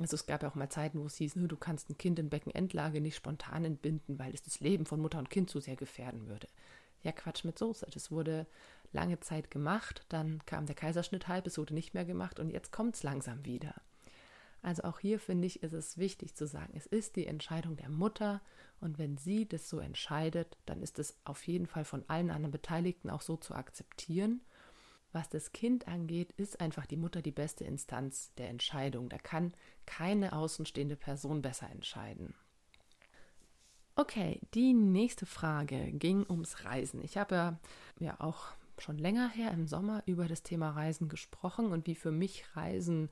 Also 0.00 0.14
es 0.16 0.26
gab 0.26 0.42
ja 0.42 0.48
auch 0.48 0.56
mal 0.56 0.70
Zeiten, 0.70 1.00
wo 1.00 1.06
es 1.06 1.16
hieß, 1.16 1.34
du 1.34 1.56
kannst 1.56 1.88
ein 1.88 1.98
Kind 1.98 2.18
in 2.18 2.28
Beckenendlage 2.28 3.00
nicht 3.00 3.14
spontan 3.14 3.64
entbinden, 3.64 4.18
weil 4.18 4.34
es 4.34 4.42
das 4.42 4.60
Leben 4.60 4.86
von 4.86 5.00
Mutter 5.00 5.18
und 5.18 5.30
Kind 5.30 5.50
zu 5.50 5.60
sehr 5.60 5.76
gefährden 5.76 6.26
würde. 6.26 6.48
Ja, 7.02 7.12
Quatsch 7.12 7.44
mit 7.44 7.58
Soße. 7.58 7.86
Das 7.92 8.10
wurde 8.10 8.46
lange 8.92 9.20
Zeit 9.20 9.50
gemacht, 9.50 10.04
dann 10.08 10.44
kam 10.46 10.66
der 10.66 10.74
Kaiserschnitt 10.74 11.28
halb, 11.28 11.46
es 11.46 11.58
wurde 11.58 11.74
nicht 11.74 11.94
mehr 11.94 12.04
gemacht 12.04 12.40
und 12.40 12.50
jetzt 12.50 12.72
kommt 12.72 12.96
es 12.96 13.02
langsam 13.02 13.44
wieder. 13.44 13.74
Also 14.62 14.84
auch 14.84 14.98
hier 14.98 15.20
finde 15.20 15.46
ich, 15.46 15.62
ist 15.62 15.74
es 15.74 15.98
wichtig 15.98 16.34
zu 16.34 16.46
sagen, 16.46 16.72
es 16.74 16.86
ist 16.86 17.16
die 17.16 17.26
Entscheidung 17.26 17.76
der 17.76 17.90
Mutter 17.90 18.40
und 18.80 18.98
wenn 18.98 19.18
sie 19.18 19.46
das 19.46 19.68
so 19.68 19.78
entscheidet, 19.78 20.56
dann 20.64 20.80
ist 20.80 20.98
es 20.98 21.18
auf 21.24 21.46
jeden 21.46 21.66
Fall 21.66 21.84
von 21.84 22.02
allen 22.08 22.30
anderen 22.30 22.52
Beteiligten 22.52 23.10
auch 23.10 23.20
so 23.20 23.36
zu 23.36 23.54
akzeptieren 23.54 24.40
was 25.14 25.28
das 25.28 25.52
Kind 25.52 25.86
angeht, 25.86 26.32
ist 26.32 26.60
einfach 26.60 26.86
die 26.86 26.96
Mutter 26.96 27.22
die 27.22 27.30
beste 27.30 27.64
Instanz 27.64 28.32
der 28.34 28.50
Entscheidung. 28.50 29.08
Da 29.08 29.18
kann 29.18 29.54
keine 29.86 30.32
außenstehende 30.32 30.96
Person 30.96 31.40
besser 31.40 31.70
entscheiden. 31.70 32.34
Okay, 33.96 34.40
die 34.54 34.74
nächste 34.74 35.24
Frage 35.24 35.92
ging 35.92 36.26
ums 36.28 36.64
Reisen. 36.64 37.00
Ich 37.04 37.16
habe 37.16 37.58
ja, 38.00 38.20
auch 38.20 38.48
schon 38.78 38.98
länger 38.98 39.28
her 39.28 39.52
im 39.52 39.68
Sommer 39.68 40.02
über 40.06 40.26
das 40.26 40.42
Thema 40.42 40.70
Reisen 40.70 41.08
gesprochen 41.08 41.70
und 41.70 41.86
wie 41.86 41.94
für 41.94 42.10
mich 42.10 42.44
Reisen 42.56 43.08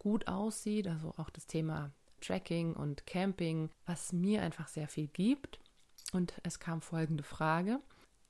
gut 0.00 0.26
aussieht, 0.26 0.88
also 0.88 1.14
auch 1.18 1.30
das 1.30 1.46
Thema 1.46 1.92
Tracking 2.20 2.74
und 2.74 3.06
Camping, 3.06 3.70
was 3.86 4.12
mir 4.12 4.42
einfach 4.42 4.66
sehr 4.66 4.88
viel 4.88 5.06
gibt. 5.06 5.60
Und 6.12 6.34
es 6.42 6.58
kam 6.58 6.80
folgende 6.80 7.22
Frage. 7.22 7.78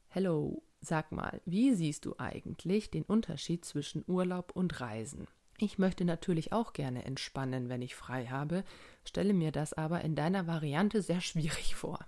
Hello, 0.09 0.62
Sag 0.85 1.12
mal, 1.12 1.41
wie 1.47 1.73
siehst 1.73 2.05
du 2.05 2.14
eigentlich 2.19 2.91
den 2.91 3.05
Unterschied 3.05 3.64
zwischen 3.64 4.05
Urlaub 4.07 4.53
und 4.55 4.83
Reisen? 4.83 5.26
Ich 5.57 5.79
möchte 5.79 6.05
natürlich 6.05 6.53
auch 6.53 6.75
gerne 6.75 7.07
entspannen, 7.07 7.71
wenn 7.71 7.81
ich 7.81 7.95
frei 7.95 8.26
habe, 8.26 8.64
stelle 9.07 9.33
mir 9.33 9.50
das 9.50 9.73
aber 9.73 10.03
in 10.03 10.14
deiner 10.14 10.47
Variante 10.47 11.00
sehr 11.00 11.23
schwierig 11.23 11.75
vor. 11.75 12.00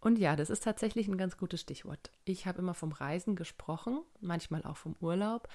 Und 0.00 0.18
ja, 0.18 0.36
das 0.36 0.48
ist 0.48 0.64
tatsächlich 0.64 1.06
ein 1.06 1.18
ganz 1.18 1.36
gutes 1.36 1.60
Stichwort. 1.60 2.10
Ich 2.24 2.46
habe 2.46 2.60
immer 2.60 2.72
vom 2.72 2.92
Reisen 2.92 3.36
gesprochen, 3.36 4.00
manchmal 4.20 4.62
auch 4.62 4.78
vom 4.78 4.96
Urlaub, 5.00 5.46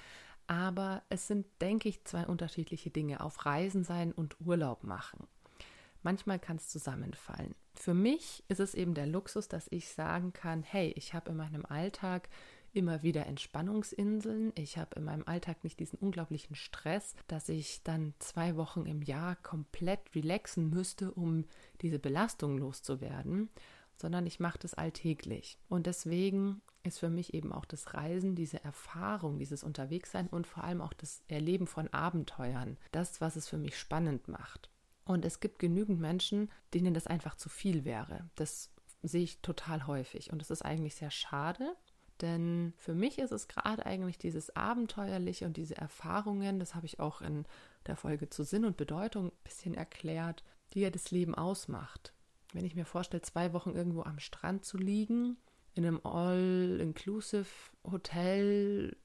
aber 0.46 1.02
es 1.08 1.26
sind, 1.26 1.46
denke 1.60 1.88
ich, 1.88 2.04
zwei 2.04 2.26
unterschiedliche 2.26 2.90
Dinge, 2.90 3.20
auf 3.20 3.46
Reisen 3.46 3.82
sein 3.82 4.12
und 4.12 4.36
Urlaub 4.40 4.84
machen. 4.84 5.26
Manchmal 6.04 6.38
kann 6.38 6.56
es 6.56 6.68
zusammenfallen. 6.68 7.56
Für 7.74 7.94
mich 7.94 8.44
ist 8.48 8.60
es 8.60 8.74
eben 8.74 8.94
der 8.94 9.06
Luxus, 9.06 9.48
dass 9.48 9.66
ich 9.70 9.88
sagen 9.88 10.32
kann, 10.32 10.62
hey, 10.62 10.92
ich 10.96 11.14
habe 11.14 11.30
in 11.30 11.36
meinem 11.36 11.64
Alltag 11.66 12.28
immer 12.72 13.02
wieder 13.02 13.26
Entspannungsinseln. 13.26 14.52
Ich 14.56 14.78
habe 14.78 14.96
in 14.96 15.04
meinem 15.04 15.24
Alltag 15.26 15.62
nicht 15.64 15.78
diesen 15.80 15.98
unglaublichen 15.98 16.56
Stress, 16.56 17.14
dass 17.26 17.48
ich 17.48 17.82
dann 17.82 18.14
zwei 18.18 18.56
Wochen 18.56 18.86
im 18.86 19.02
Jahr 19.02 19.36
komplett 19.36 20.14
relaxen 20.14 20.70
müsste, 20.70 21.12
um 21.12 21.44
diese 21.82 21.98
Belastung 21.98 22.58
loszuwerden, 22.58 23.50
sondern 23.96 24.26
ich 24.26 24.40
mache 24.40 24.58
das 24.58 24.74
alltäglich. 24.74 25.58
Und 25.68 25.86
deswegen 25.86 26.62
ist 26.82 26.98
für 26.98 27.10
mich 27.10 27.34
eben 27.34 27.52
auch 27.52 27.64
das 27.64 27.94
Reisen, 27.94 28.34
diese 28.34 28.64
Erfahrung, 28.64 29.38
dieses 29.38 29.62
Unterwegssein 29.62 30.26
und 30.28 30.46
vor 30.46 30.64
allem 30.64 30.80
auch 30.80 30.94
das 30.94 31.22
Erleben 31.28 31.66
von 31.66 31.88
Abenteuern. 31.88 32.78
Das, 32.90 33.20
was 33.20 33.36
es 33.36 33.48
für 33.48 33.58
mich 33.58 33.78
spannend 33.78 34.28
macht. 34.28 34.71
Und 35.04 35.24
es 35.24 35.40
gibt 35.40 35.58
genügend 35.58 36.00
Menschen, 36.00 36.50
denen 36.74 36.94
das 36.94 37.06
einfach 37.06 37.34
zu 37.34 37.48
viel 37.48 37.84
wäre. 37.84 38.30
Das 38.36 38.70
sehe 39.02 39.24
ich 39.24 39.40
total 39.40 39.86
häufig. 39.86 40.32
Und 40.32 40.40
das 40.40 40.50
ist 40.50 40.62
eigentlich 40.62 40.94
sehr 40.94 41.10
schade, 41.10 41.76
denn 42.22 42.72
für 42.76 42.94
mich 42.94 43.18
ist 43.18 43.32
es 43.32 43.48
gerade 43.48 43.84
eigentlich 43.84 44.16
dieses 44.16 44.54
Abenteuerliche 44.54 45.44
und 45.44 45.56
diese 45.56 45.76
Erfahrungen, 45.76 46.60
das 46.60 46.76
habe 46.76 46.86
ich 46.86 47.00
auch 47.00 47.20
in 47.20 47.44
der 47.86 47.96
Folge 47.96 48.30
zu 48.30 48.44
Sinn 48.44 48.64
und 48.64 48.76
Bedeutung 48.76 49.26
ein 49.26 49.42
bisschen 49.42 49.74
erklärt, 49.74 50.44
die 50.72 50.78
ja 50.80 50.90
das 50.90 51.10
Leben 51.10 51.34
ausmacht. 51.34 52.14
Wenn 52.52 52.64
ich 52.64 52.76
mir 52.76 52.84
vorstelle, 52.84 53.22
zwei 53.22 53.52
Wochen 53.52 53.74
irgendwo 53.74 54.02
am 54.02 54.20
Strand 54.20 54.64
zu 54.64 54.78
liegen, 54.78 55.36
in 55.74 55.84
einem 55.84 56.00
All-Inclusive-Hotel, 56.04 58.96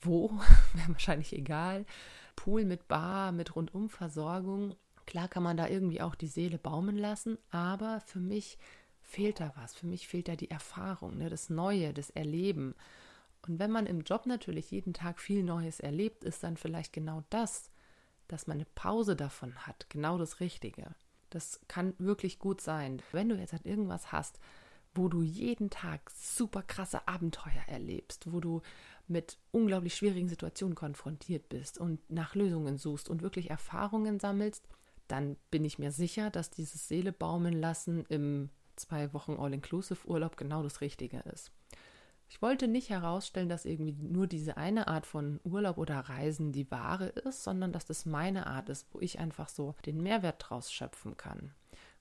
wo, 0.00 0.30
wäre 0.74 0.88
wahrscheinlich 0.88 1.32
egal, 1.32 1.86
Pool 2.34 2.66
mit 2.66 2.88
Bar, 2.88 3.32
mit 3.32 3.56
Rundumversorgung. 3.56 4.74
Klar 5.06 5.28
kann 5.28 5.42
man 5.42 5.56
da 5.56 5.68
irgendwie 5.68 6.00
auch 6.00 6.14
die 6.14 6.26
Seele 6.26 6.58
baumen 6.58 6.96
lassen, 6.96 7.38
aber 7.50 8.00
für 8.00 8.18
mich 8.18 8.58
fehlt 9.00 9.40
da 9.40 9.52
was. 9.56 9.74
Für 9.74 9.86
mich 9.86 10.08
fehlt 10.08 10.28
da 10.28 10.36
die 10.36 10.50
Erfahrung, 10.50 11.16
ne, 11.16 11.30
das 11.30 11.48
Neue, 11.48 11.94
das 11.94 12.10
Erleben. 12.10 12.74
Und 13.46 13.58
wenn 13.58 13.70
man 13.70 13.86
im 13.86 14.00
Job 14.00 14.26
natürlich 14.26 14.70
jeden 14.70 14.92
Tag 14.92 15.20
viel 15.20 15.44
Neues 15.44 15.80
erlebt, 15.80 16.24
ist 16.24 16.42
dann 16.42 16.56
vielleicht 16.56 16.92
genau 16.92 17.22
das, 17.30 17.70
dass 18.26 18.48
man 18.48 18.56
eine 18.56 18.66
Pause 18.74 19.14
davon 19.14 19.54
hat, 19.66 19.88
genau 19.88 20.18
das 20.18 20.40
Richtige. 20.40 20.94
Das 21.30 21.60
kann 21.68 21.94
wirklich 21.98 22.38
gut 22.38 22.60
sein. 22.60 23.00
Wenn 23.12 23.28
du 23.28 23.36
jetzt 23.36 23.52
halt 23.52 23.66
irgendwas 23.66 24.10
hast, 24.10 24.40
wo 24.94 25.08
du 25.08 25.22
jeden 25.22 25.70
Tag 25.70 26.10
super 26.10 26.62
krasse 26.62 27.06
Abenteuer 27.06 27.62
erlebst, 27.66 28.32
wo 28.32 28.40
du 28.40 28.62
mit 29.06 29.38
unglaublich 29.52 29.94
schwierigen 29.94 30.28
Situationen 30.28 30.74
konfrontiert 30.74 31.48
bist 31.48 31.78
und 31.78 32.00
nach 32.10 32.34
Lösungen 32.34 32.78
suchst 32.78 33.08
und 33.08 33.22
wirklich 33.22 33.50
Erfahrungen 33.50 34.18
sammelst, 34.18 34.66
dann 35.08 35.36
bin 35.50 35.64
ich 35.64 35.78
mir 35.78 35.92
sicher, 35.92 36.30
dass 36.30 36.50
dieses 36.50 36.88
Seele 36.88 37.12
baumeln 37.12 37.60
lassen 37.60 38.04
im 38.08 38.50
zwei 38.76 39.12
Wochen 39.12 39.36
All-Inclusive-Urlaub 39.38 40.36
genau 40.36 40.62
das 40.62 40.80
Richtige 40.80 41.18
ist. 41.32 41.52
Ich 42.28 42.42
wollte 42.42 42.66
nicht 42.66 42.90
herausstellen, 42.90 43.48
dass 43.48 43.64
irgendwie 43.64 43.92
nur 43.92 44.26
diese 44.26 44.56
eine 44.56 44.88
Art 44.88 45.06
von 45.06 45.40
Urlaub 45.44 45.78
oder 45.78 46.00
Reisen 46.00 46.52
die 46.52 46.70
wahre 46.70 47.06
ist, 47.06 47.44
sondern 47.44 47.72
dass 47.72 47.86
das 47.86 48.04
meine 48.04 48.46
Art 48.46 48.68
ist, 48.68 48.86
wo 48.92 49.00
ich 49.00 49.18
einfach 49.18 49.48
so 49.48 49.74
den 49.86 50.02
Mehrwert 50.02 50.36
draus 50.38 50.72
schöpfen 50.72 51.16
kann. 51.16 51.52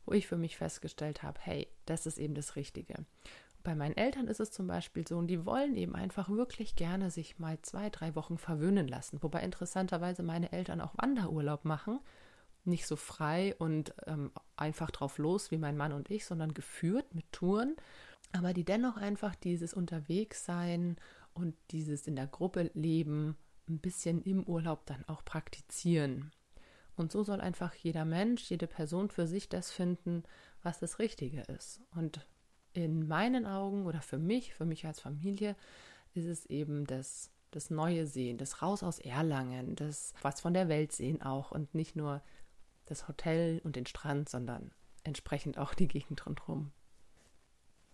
Wo 0.06 0.14
ich 0.14 0.28
für 0.28 0.38
mich 0.38 0.58
festgestellt 0.58 1.24
habe, 1.24 1.40
hey, 1.42 1.68
das 1.86 2.06
ist 2.06 2.18
eben 2.18 2.34
das 2.34 2.56
Richtige. 2.56 3.06
Bei 3.64 3.76
meinen 3.76 3.98
Eltern 3.98 4.28
ist 4.28 4.40
es 4.40 4.52
zum 4.52 4.68
Beispiel 4.68 5.08
so, 5.08 5.18
und 5.18 5.28
die 5.28 5.46
wollen 5.46 5.76
eben 5.76 5.96
einfach 5.96 6.30
wirklich 6.30 6.76
gerne 6.76 7.10
sich 7.10 7.40
mal 7.40 7.60
zwei, 7.62 7.90
drei 7.90 8.16
Wochen 8.16 8.38
verwöhnen 8.38 8.88
lassen. 8.88 9.22
Wobei 9.24 9.42
interessanterweise 9.42 10.22
meine 10.22 10.52
Eltern 10.52 10.82
auch 10.82 10.94
Wanderurlaub 10.98 11.66
machen 11.66 12.00
nicht 12.68 12.88
so 12.88 12.96
frei 12.96 13.56
und 13.58 13.94
ähm, 14.08 14.32
einfach 14.56 14.92
drauf 14.92 15.18
los 15.18 15.52
wie 15.52 15.58
mein 15.58 15.78
Mann 15.78 15.94
und 15.94 16.10
ich, 16.10 16.26
sondern 16.26 16.54
geführt 16.54 17.14
mit 17.14 17.32
Touren, 17.32 17.76
aber 18.32 18.54
die 18.54 18.64
dennoch 18.64 18.98
einfach 18.98 19.36
dieses 19.36 19.74
Unterwegssein 19.74 20.98
und 21.34 21.56
dieses 21.72 22.08
in 22.08 22.16
der 22.16 22.28
Gruppe 22.28 22.72
leben 22.74 23.38
ein 23.68 23.80
bisschen 23.80 24.22
im 24.22 24.44
Urlaub 24.44 24.86
dann 24.86 25.04
auch 25.08 25.24
praktizieren. 25.26 26.32
Und 26.96 27.12
so 27.12 27.24
soll 27.24 27.42
einfach 27.42 27.74
jeder 27.76 28.06
Mensch, 28.06 28.50
jede 28.50 28.68
Person 28.68 29.10
für 29.10 29.28
sich 29.28 29.50
das 29.50 29.72
finden, 29.72 30.24
was 30.64 30.80
das 30.80 31.00
Richtige 31.00 31.42
ist. 31.42 31.82
Und 31.94 32.26
in 32.74 33.08
meinen 33.08 33.46
Augen 33.46 33.86
oder 33.86 34.02
für 34.02 34.18
mich, 34.18 34.54
für 34.54 34.66
mich 34.66 34.86
als 34.86 35.00
Familie, 35.00 35.56
ist 36.14 36.26
es 36.26 36.46
eben 36.46 36.86
das, 36.86 37.32
das 37.52 37.70
Neue 37.70 38.08
sehen, 38.08 38.38
das 38.38 38.62
Raus 38.62 38.84
aus 38.84 39.00
Erlangen, 39.00 39.76
das 39.76 40.14
was 40.22 40.42
von 40.42 40.54
der 40.54 40.70
Welt 40.70 40.92
sehen 40.92 41.22
auch 41.22 41.52
und 41.52 41.76
nicht 41.76 41.96
nur 41.96 42.22
das 42.86 43.08
Hotel 43.08 43.62
und 43.64 43.76
den 43.76 43.86
Strand, 43.86 44.30
sondern 44.30 44.72
entsprechend 45.04 45.58
auch 45.58 45.74
die 45.74 45.88
Gegend 45.88 46.26
rundherum. 46.26 46.72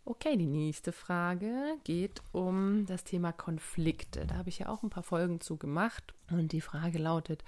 Okay, 0.04 0.36
die 0.36 0.48
nächste 0.48 0.92
Frage 0.92 1.78
geht 1.84 2.24
um 2.32 2.86
das 2.88 3.04
Thema 3.04 3.32
Konflikte. 3.32 4.26
Da 4.26 4.36
habe 4.36 4.50
ich 4.50 4.60
ja 4.60 4.70
auch 4.70 4.82
ein 4.82 4.90
paar 4.90 5.04
Folgen 5.04 5.42
zu 5.42 5.58
gemacht 5.58 6.16
und 6.32 6.52
die 6.52 6.62
Frage 6.62 6.98
lautet, 6.98 7.44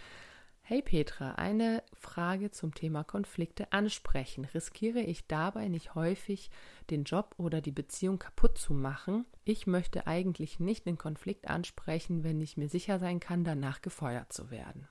Hey 0.66 0.82
Petra, 0.82 1.34
eine 1.34 1.84
Frage 1.94 2.52
zum 2.52 2.74
Thema 2.74 3.04
Konflikte 3.04 3.74
ansprechen. 3.74 4.46
Riskiere 4.46 5.02
ich 5.02 5.28
dabei 5.28 5.68
nicht 5.68 5.94
häufig, 5.94 6.50
den 6.90 7.04
Job 7.04 7.36
oder 7.38 7.60
die 7.60 7.74
Beziehung 7.74 8.18
kaputt 8.18 8.58
zu 8.58 8.74
machen? 8.74 9.26
Ich 9.44 9.68
möchte 9.68 10.08
eigentlich 10.08 10.62
nicht 10.62 10.86
den 10.86 10.98
Konflikt 10.98 11.50
ansprechen, 11.50 12.24
wenn 12.24 12.40
ich 12.40 12.56
mir 12.56 12.70
sicher 12.70 12.98
sein 12.98 13.20
kann, 13.20 13.44
danach 13.44 13.82
gefeuert 13.82 14.32
zu 14.32 14.52
werden. 14.52 14.88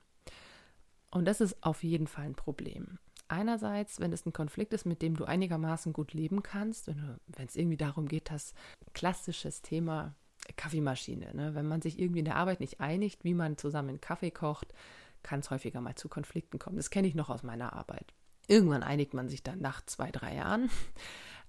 Und 1.13 1.25
das 1.25 1.41
ist 1.41 1.63
auf 1.63 1.83
jeden 1.83 2.07
Fall 2.07 2.25
ein 2.25 2.35
Problem. 2.35 2.97
Einerseits, 3.27 3.99
wenn 3.99 4.11
es 4.11 4.25
ein 4.25 4.33
Konflikt 4.33 4.73
ist, 4.73 4.85
mit 4.85 5.03
dem 5.03 5.15
du 5.15 5.25
einigermaßen 5.25 5.93
gut 5.93 6.13
leben 6.13 6.41
kannst, 6.41 6.87
wenn, 6.87 7.47
es 7.47 7.55
irgendwie 7.55 7.77
darum 7.77 8.07
geht, 8.07 8.31
das 8.31 8.55
klassisches 8.93 9.61
Thema 9.61 10.15
Kaffeemaschine, 10.57 11.35
ne? 11.35 11.53
wenn 11.53 11.67
man 11.67 11.83
sich 11.83 11.99
irgendwie 11.99 12.19
in 12.19 12.25
der 12.25 12.35
Arbeit 12.35 12.59
nicht 12.59 12.81
einigt, 12.81 13.23
wie 13.23 13.35
man 13.35 13.59
zusammen 13.59 14.01
Kaffee 14.01 14.31
kocht, 14.31 14.73
kann 15.21 15.41
es 15.41 15.51
häufiger 15.51 15.81
mal 15.81 15.93
zu 15.93 16.09
Konflikten 16.09 16.57
kommen. 16.57 16.77
Das 16.77 16.89
kenne 16.89 17.07
ich 17.07 17.13
noch 17.13 17.29
aus 17.29 17.43
meiner 17.43 17.73
Arbeit. 17.73 18.15
Irgendwann 18.47 18.81
einigt 18.81 19.13
man 19.13 19.29
sich 19.29 19.43
dann 19.43 19.61
nach 19.61 19.85
zwei, 19.85 20.09
drei 20.11 20.35
Jahren. 20.35 20.69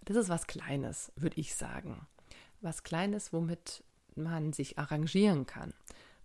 Das 0.04 0.18
ist 0.18 0.28
was 0.28 0.46
Kleines, 0.46 1.10
würde 1.16 1.40
ich 1.40 1.54
sagen. 1.54 2.06
Was 2.60 2.82
Kleines, 2.82 3.32
womit 3.32 3.82
man 4.14 4.52
sich 4.52 4.78
arrangieren 4.78 5.46
kann. 5.46 5.72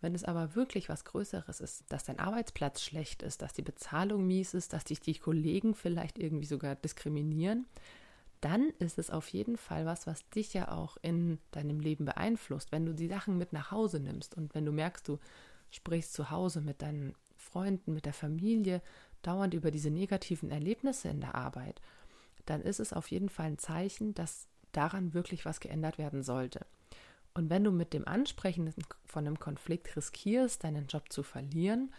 Wenn 0.01 0.15
es 0.15 0.23
aber 0.23 0.55
wirklich 0.55 0.87
was 0.87 1.03
Größeres 1.03 1.59
ist, 1.59 1.83
dass 1.89 2.05
dein 2.05 2.19
Arbeitsplatz 2.19 2.81
schlecht 2.81 3.21
ist, 3.21 3.41
dass 3.41 3.53
die 3.53 3.61
Bezahlung 3.61 4.25
mies 4.25 4.53
ist, 4.53 4.71
dass 4.73 4.85
dich 4.85 5.01
die 5.01 5.15
Kollegen 5.15 5.75
vielleicht 5.75 6.17
irgendwie 6.17 6.45
sogar 6.45 6.75
diskriminieren, 6.75 7.65
dann 8.41 8.69
ist 8.79 8.97
es 8.97 9.09
auf 9.09 9.27
jeden 9.29 9.57
Fall 9.57 9.85
was, 9.85 10.07
was 10.07 10.27
dich 10.29 10.53
ja 10.53 10.71
auch 10.71 10.97
in 11.01 11.39
deinem 11.51 11.81
Leben 11.81 12.05
beeinflusst. 12.05 12.71
Wenn 12.71 12.85
du 12.85 12.93
die 12.93 13.07
Sachen 13.07 13.37
mit 13.37 13.51
nach 13.51 13.71
Hause 13.71 13.99
nimmst 13.99 14.37
und 14.37 14.55
wenn 14.55 14.65
du 14.65 14.71
merkst, 14.71 15.07
du 15.07 15.19
sprichst 15.71 16.13
zu 16.13 16.31
Hause 16.31 16.61
mit 16.61 16.81
deinen 16.81 17.13
Freunden, 17.35 17.93
mit 17.93 18.05
der 18.05 18.13
Familie 18.13 18.81
dauernd 19.21 19.53
über 19.53 19.71
diese 19.71 19.89
negativen 19.89 20.51
Erlebnisse 20.51 21.09
in 21.09 21.19
der 21.19 21.35
Arbeit, 21.35 21.81
dann 22.45 22.61
ist 22.61 22.79
es 22.79 22.93
auf 22.93 23.11
jeden 23.11 23.29
Fall 23.29 23.47
ein 23.47 23.57
Zeichen, 23.57 24.13
dass 24.13 24.47
daran 24.71 25.13
wirklich 25.13 25.45
was 25.45 25.59
geändert 25.59 25.97
werden 25.97 26.23
sollte. 26.23 26.65
Und 27.33 27.49
wenn 27.49 27.63
du 27.63 27.71
mit 27.71 27.93
dem 27.93 28.07
Ansprechen 28.07 28.73
von 29.05 29.25
einem 29.25 29.39
Konflikt 29.39 29.95
riskierst, 29.95 30.63
deinen 30.63 30.87
Job 30.87 31.11
zu 31.11 31.23
verlieren, 31.23 31.93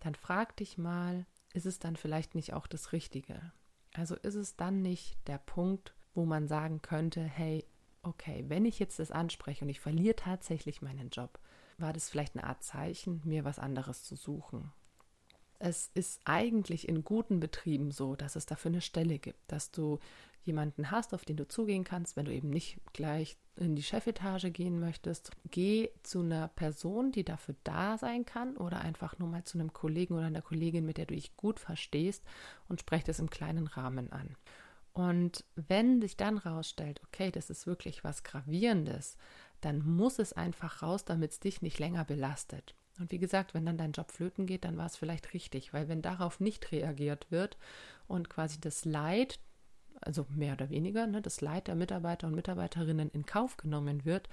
dann 0.00 0.14
frag 0.14 0.56
dich 0.56 0.78
mal, 0.78 1.26
ist 1.52 1.66
es 1.66 1.78
dann 1.78 1.96
vielleicht 1.96 2.34
nicht 2.34 2.52
auch 2.52 2.66
das 2.66 2.92
Richtige? 2.92 3.52
Also 3.94 4.14
ist 4.14 4.34
es 4.34 4.56
dann 4.56 4.82
nicht 4.82 5.16
der 5.26 5.38
Punkt, 5.38 5.94
wo 6.14 6.24
man 6.24 6.48
sagen 6.48 6.82
könnte, 6.82 7.22
hey, 7.22 7.64
okay, 8.02 8.44
wenn 8.48 8.64
ich 8.64 8.78
jetzt 8.78 8.98
das 8.98 9.10
anspreche 9.10 9.64
und 9.64 9.70
ich 9.70 9.80
verliere 9.80 10.16
tatsächlich 10.16 10.82
meinen 10.82 11.10
Job, 11.10 11.38
war 11.78 11.92
das 11.92 12.08
vielleicht 12.08 12.36
eine 12.36 12.46
Art 12.46 12.62
Zeichen, 12.62 13.20
mir 13.24 13.44
was 13.44 13.58
anderes 13.58 14.04
zu 14.04 14.16
suchen. 14.16 14.72
Es 15.58 15.90
ist 15.94 16.20
eigentlich 16.24 16.88
in 16.88 17.04
guten 17.04 17.40
Betrieben 17.40 17.90
so, 17.90 18.16
dass 18.16 18.36
es 18.36 18.46
dafür 18.46 18.70
eine 18.70 18.80
Stelle 18.80 19.18
gibt, 19.18 19.40
dass 19.50 19.70
du 19.70 19.98
jemanden 20.46 20.90
hast, 20.90 21.12
auf 21.12 21.24
den 21.24 21.36
du 21.36 21.46
zugehen 21.48 21.84
kannst, 21.84 22.16
wenn 22.16 22.26
du 22.26 22.32
eben 22.32 22.50
nicht 22.50 22.78
gleich 22.92 23.36
in 23.56 23.74
die 23.74 23.82
Chefetage 23.82 24.50
gehen 24.50 24.78
möchtest, 24.78 25.30
geh 25.50 25.90
zu 26.02 26.20
einer 26.20 26.48
Person, 26.48 27.10
die 27.10 27.24
dafür 27.24 27.56
da 27.64 27.98
sein 27.98 28.24
kann 28.24 28.56
oder 28.56 28.80
einfach 28.80 29.18
nur 29.18 29.28
mal 29.28 29.44
zu 29.44 29.58
einem 29.58 29.72
Kollegen 29.72 30.14
oder 30.14 30.26
einer 30.26 30.42
Kollegin, 30.42 30.86
mit 30.86 30.98
der 30.98 31.06
du 31.06 31.14
dich 31.14 31.36
gut 31.36 31.58
verstehst 31.58 32.22
und 32.68 32.80
sprech 32.80 33.02
das 33.04 33.18
im 33.18 33.30
kleinen 33.30 33.66
Rahmen 33.66 34.12
an. 34.12 34.36
Und 34.92 35.44
wenn 35.56 36.00
sich 36.00 36.16
dann 36.16 36.38
rausstellt, 36.38 37.02
okay, 37.04 37.30
das 37.30 37.50
ist 37.50 37.66
wirklich 37.66 38.04
was 38.04 38.22
Gravierendes, 38.22 39.16
dann 39.60 39.84
muss 39.84 40.18
es 40.18 40.32
einfach 40.32 40.82
raus, 40.82 41.04
damit 41.04 41.32
es 41.32 41.40
dich 41.40 41.60
nicht 41.60 41.78
länger 41.78 42.04
belastet. 42.04 42.74
Und 42.98 43.12
wie 43.12 43.18
gesagt, 43.18 43.54
wenn 43.54 43.66
dann 43.66 43.78
dein 43.78 43.92
Job 43.92 44.10
flöten 44.10 44.46
geht, 44.46 44.64
dann 44.64 44.76
war 44.76 44.86
es 44.86 44.96
vielleicht 44.96 45.34
richtig, 45.34 45.72
weil 45.72 45.88
wenn 45.88 46.02
darauf 46.02 46.40
nicht 46.40 46.72
reagiert 46.72 47.30
wird 47.30 47.56
und 48.08 48.30
quasi 48.30 48.58
das 48.60 48.84
Leid 48.84 49.38
also 50.00 50.26
mehr 50.28 50.54
oder 50.54 50.70
weniger, 50.70 51.06
ne, 51.06 51.22
das 51.22 51.40
Leid 51.40 51.68
der 51.68 51.74
Mitarbeiter 51.74 52.26
und 52.26 52.34
Mitarbeiterinnen 52.34 53.10
in 53.10 53.26
Kauf 53.26 53.56
genommen 53.56 54.04
wird, 54.04 54.28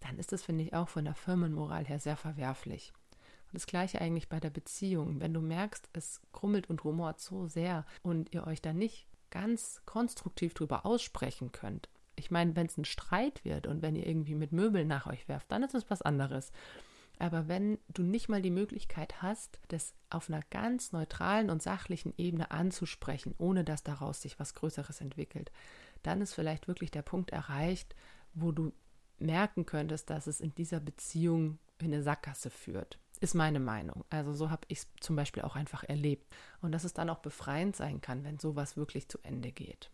dann 0.00 0.18
ist 0.18 0.32
das, 0.32 0.42
finde 0.42 0.64
ich, 0.64 0.74
auch 0.74 0.88
von 0.88 1.04
der 1.04 1.14
Firmenmoral 1.14 1.84
her 1.84 1.98
sehr 1.98 2.16
verwerflich. 2.16 2.92
Und 3.46 3.54
das 3.54 3.66
gleiche 3.66 4.00
eigentlich 4.00 4.28
bei 4.28 4.40
der 4.40 4.50
Beziehung. 4.50 5.20
Wenn 5.20 5.34
du 5.34 5.40
merkst, 5.40 5.88
es 5.92 6.20
krummelt 6.32 6.70
und 6.70 6.84
rumort 6.84 7.20
so 7.20 7.46
sehr 7.46 7.84
und 8.02 8.32
ihr 8.34 8.46
euch 8.46 8.62
da 8.62 8.72
nicht 8.72 9.06
ganz 9.30 9.82
konstruktiv 9.86 10.54
drüber 10.54 10.84
aussprechen 10.84 11.52
könnt. 11.52 11.88
Ich 12.16 12.30
meine, 12.30 12.54
wenn 12.56 12.66
es 12.66 12.76
ein 12.76 12.84
Streit 12.84 13.44
wird 13.44 13.66
und 13.66 13.80
wenn 13.82 13.96
ihr 13.96 14.06
irgendwie 14.06 14.34
mit 14.34 14.52
Möbeln 14.52 14.88
nach 14.88 15.06
euch 15.06 15.28
werft, 15.28 15.50
dann 15.50 15.62
ist 15.62 15.74
es 15.74 15.88
was 15.88 16.02
anderes. 16.02 16.52
Aber 17.22 17.46
wenn 17.46 17.78
du 17.86 18.02
nicht 18.02 18.28
mal 18.28 18.42
die 18.42 18.50
Möglichkeit 18.50 19.22
hast, 19.22 19.60
das 19.68 19.94
auf 20.10 20.28
einer 20.28 20.42
ganz 20.50 20.90
neutralen 20.90 21.50
und 21.50 21.62
sachlichen 21.62 22.12
Ebene 22.18 22.50
anzusprechen, 22.50 23.32
ohne 23.38 23.62
dass 23.62 23.84
daraus 23.84 24.20
sich 24.20 24.40
was 24.40 24.54
Größeres 24.54 25.00
entwickelt, 25.00 25.52
dann 26.02 26.20
ist 26.20 26.34
vielleicht 26.34 26.66
wirklich 26.66 26.90
der 26.90 27.02
Punkt 27.02 27.30
erreicht, 27.30 27.94
wo 28.34 28.50
du 28.50 28.72
merken 29.20 29.66
könntest, 29.66 30.10
dass 30.10 30.26
es 30.26 30.40
in 30.40 30.52
dieser 30.56 30.80
Beziehung 30.80 31.60
in 31.78 31.94
eine 31.94 32.02
Sackgasse 32.02 32.50
führt. 32.50 32.98
Ist 33.20 33.34
meine 33.34 33.60
Meinung. 33.60 34.04
Also 34.10 34.32
so 34.32 34.50
habe 34.50 34.66
ich 34.66 34.78
es 34.78 34.88
zum 34.98 35.14
Beispiel 35.14 35.44
auch 35.44 35.54
einfach 35.54 35.84
erlebt. 35.84 36.26
Und 36.60 36.72
dass 36.72 36.82
es 36.82 36.92
dann 36.92 37.08
auch 37.08 37.20
befreiend 37.20 37.76
sein 37.76 38.00
kann, 38.00 38.24
wenn 38.24 38.40
sowas 38.40 38.76
wirklich 38.76 39.08
zu 39.08 39.18
Ende 39.22 39.52
geht. 39.52 39.92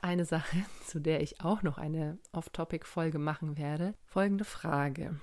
Eine 0.00 0.24
Sache, 0.24 0.56
zu 0.88 1.00
der 1.00 1.20
ich 1.20 1.40
auch 1.40 1.62
noch 1.62 1.78
eine 1.78 2.18
Off-Topic-Folge 2.32 3.20
machen 3.20 3.56
werde. 3.56 3.94
Folgende 4.06 4.44
Frage. 4.44 5.20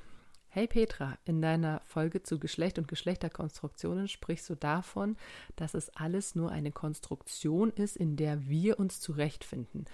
Hey 0.51 0.65
Petra, 0.65 1.15
in 1.25 1.43
deiner 1.43 1.79
Folge 1.85 2.23
zu 2.23 2.39
Geschlecht 2.39 2.79
und 2.79 2.87
Geschlechterkonstruktionen 2.87 4.07
sprichst 4.07 4.49
du 4.49 4.55
davon, 4.55 5.15
dass 5.55 5.75
es 5.75 5.95
alles 5.95 6.33
nur 6.33 6.49
eine 6.49 6.71
Konstruktion 6.71 7.69
ist, 7.69 7.95
in 7.95 8.15
der 8.15 8.47
wir 8.47 8.79
uns 8.79 8.99
zurechtfinden. 8.99 9.85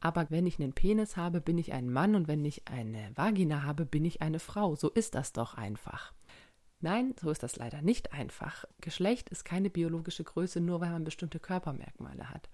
Aber 0.00 0.26
wenn 0.28 0.48
ich 0.48 0.58
einen 0.58 0.72
Penis 0.72 1.16
habe, 1.16 1.40
bin 1.40 1.58
ich 1.58 1.72
ein 1.72 1.88
Mann 1.88 2.16
und 2.16 2.26
wenn 2.26 2.44
ich 2.44 2.66
eine 2.66 3.12
Vagina 3.14 3.62
habe, 3.62 3.86
bin 3.86 4.04
ich 4.04 4.20
eine 4.20 4.40
Frau. 4.40 4.74
So 4.74 4.90
ist 4.90 5.14
das 5.14 5.32
doch 5.32 5.54
einfach. 5.54 6.12
Nein, 6.80 7.14
so 7.20 7.30
ist 7.30 7.44
das 7.44 7.54
leider 7.54 7.80
nicht 7.80 8.12
einfach. 8.12 8.64
Geschlecht 8.80 9.28
ist 9.28 9.44
keine 9.44 9.70
biologische 9.70 10.24
Größe, 10.24 10.60
nur 10.60 10.80
weil 10.80 10.90
man 10.90 11.04
bestimmte 11.04 11.38
Körpermerkmale 11.38 12.30
hat. 12.30 12.50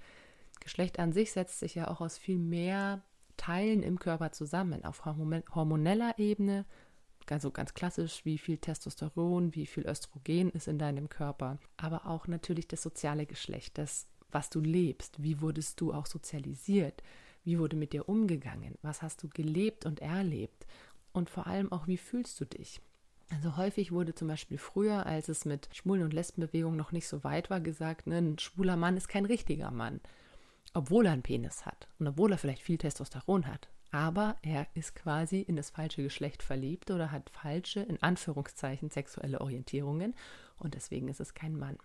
Geschlecht 0.60 0.98
an 0.98 1.14
sich 1.14 1.32
setzt 1.32 1.60
sich 1.60 1.75
ja 1.75 1.88
auch 1.88 2.02
aus 2.02 2.18
viel 2.18 2.38
mehr 2.38 3.02
Teilen 3.38 3.82
im 3.82 3.98
Körper 3.98 4.32
zusammen, 4.32 4.84
auf 4.84 5.06
hormoneller 5.06 6.18
Ebene, 6.18 6.66
also 7.33 7.50
ganz 7.50 7.75
klassisch, 7.75 8.25
wie 8.25 8.38
viel 8.38 8.59
Testosteron, 8.59 9.54
wie 9.54 9.66
viel 9.66 9.87
Östrogen 9.87 10.50
ist 10.50 10.68
in 10.68 10.78
deinem 10.78 11.09
Körper, 11.09 11.59
aber 11.76 12.06
auch 12.06 12.26
natürlich 12.26 12.68
das 12.68 12.83
soziale 12.83 13.26
Geschlecht, 13.26 13.78
das, 13.78 14.06
was 14.30 14.50
du 14.50 14.61
lebst, 14.61 15.23
wie 15.23 15.40
wurdest 15.40 15.80
du 15.80 15.92
auch 15.92 16.06
sozialisiert, 16.06 17.02
wie 17.45 17.59
wurde 17.59 17.76
mit 17.76 17.92
dir 17.92 18.09
umgegangen? 18.09 18.76
Was 18.83 19.02
hast 19.02 19.23
du 19.23 19.28
gelebt 19.28 19.87
und 19.87 20.00
erlebt? 20.00 20.66
Und 21.12 21.30
vor 21.30 21.47
allem 21.47 21.71
auch, 21.73 21.87
wie 21.87 21.97
fühlst 21.97 22.40
du 22.40 22.45
dich? 22.45 22.80
Also 23.30 23.56
häufig 23.56 23.92
wurde 23.92 24.14
zum 24.14 24.28
Beispiel 24.28 24.59
früher, 24.59 25.06
als 25.06 25.28
es 25.28 25.45
mit 25.45 25.68
Schwulen- 25.73 26.02
und 26.02 26.12
Lesbenbewegung 26.12 26.76
noch 26.76 26.92
nicht 26.92 27.09
so 27.09 27.25
weit 27.25 27.50
war, 27.50 27.61
gesagt, 27.61 28.06
ne, 28.06 28.18
ein 28.18 28.38
schwuler 28.38 28.76
Mann 28.76 28.97
ist 28.97 29.09
kein 29.09 29.25
richtiger 29.25 29.71
Mann, 29.71 30.00
obwohl 30.76 31.06
er 31.06 31.12
einen 31.12 31.23
Penis 31.23 31.64
hat 31.64 31.88
und 31.99 32.06
obwohl 32.06 32.33
er 32.33 32.38
vielleicht 32.38 32.62
viel 32.62 32.76
Testosteron 32.76 33.47
hat. 33.47 33.68
Aber 33.92 34.37
er 34.42 34.66
ist 34.75 34.95
quasi 34.95 35.40
in 35.40 35.56
das 35.56 35.71
falsche 35.71 36.02
Geschlecht 36.02 36.42
verliebt 36.42 36.90
oder 36.90 37.12
hat 37.12 37.30
falsche, 37.30 37.80
in 37.80 38.02
Anführungszeichen, 38.02 38.90
sexuelle 38.90 39.40
Orientierungen 39.40 40.14
und 40.59 40.75
deswegen 40.75 41.09
ist 41.09 41.21
es 41.21 41.33
kein 41.33 41.56
Mann. 41.56 41.78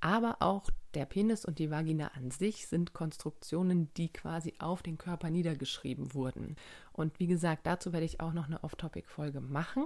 Aber 0.00 0.38
auch 0.40 0.70
der 0.94 1.04
Penis 1.04 1.44
und 1.44 1.58
die 1.58 1.70
Vagina 1.70 2.12
an 2.14 2.30
sich 2.30 2.66
sind 2.66 2.94
Konstruktionen, 2.94 3.92
die 3.98 4.10
quasi 4.10 4.54
auf 4.58 4.82
den 4.82 4.96
Körper 4.96 5.28
niedergeschrieben 5.28 6.14
wurden. 6.14 6.56
Und 6.92 7.20
wie 7.20 7.26
gesagt, 7.26 7.66
dazu 7.66 7.92
werde 7.92 8.06
ich 8.06 8.20
auch 8.20 8.32
noch 8.32 8.46
eine 8.46 8.64
Off-Topic-Folge 8.64 9.42
machen. 9.42 9.84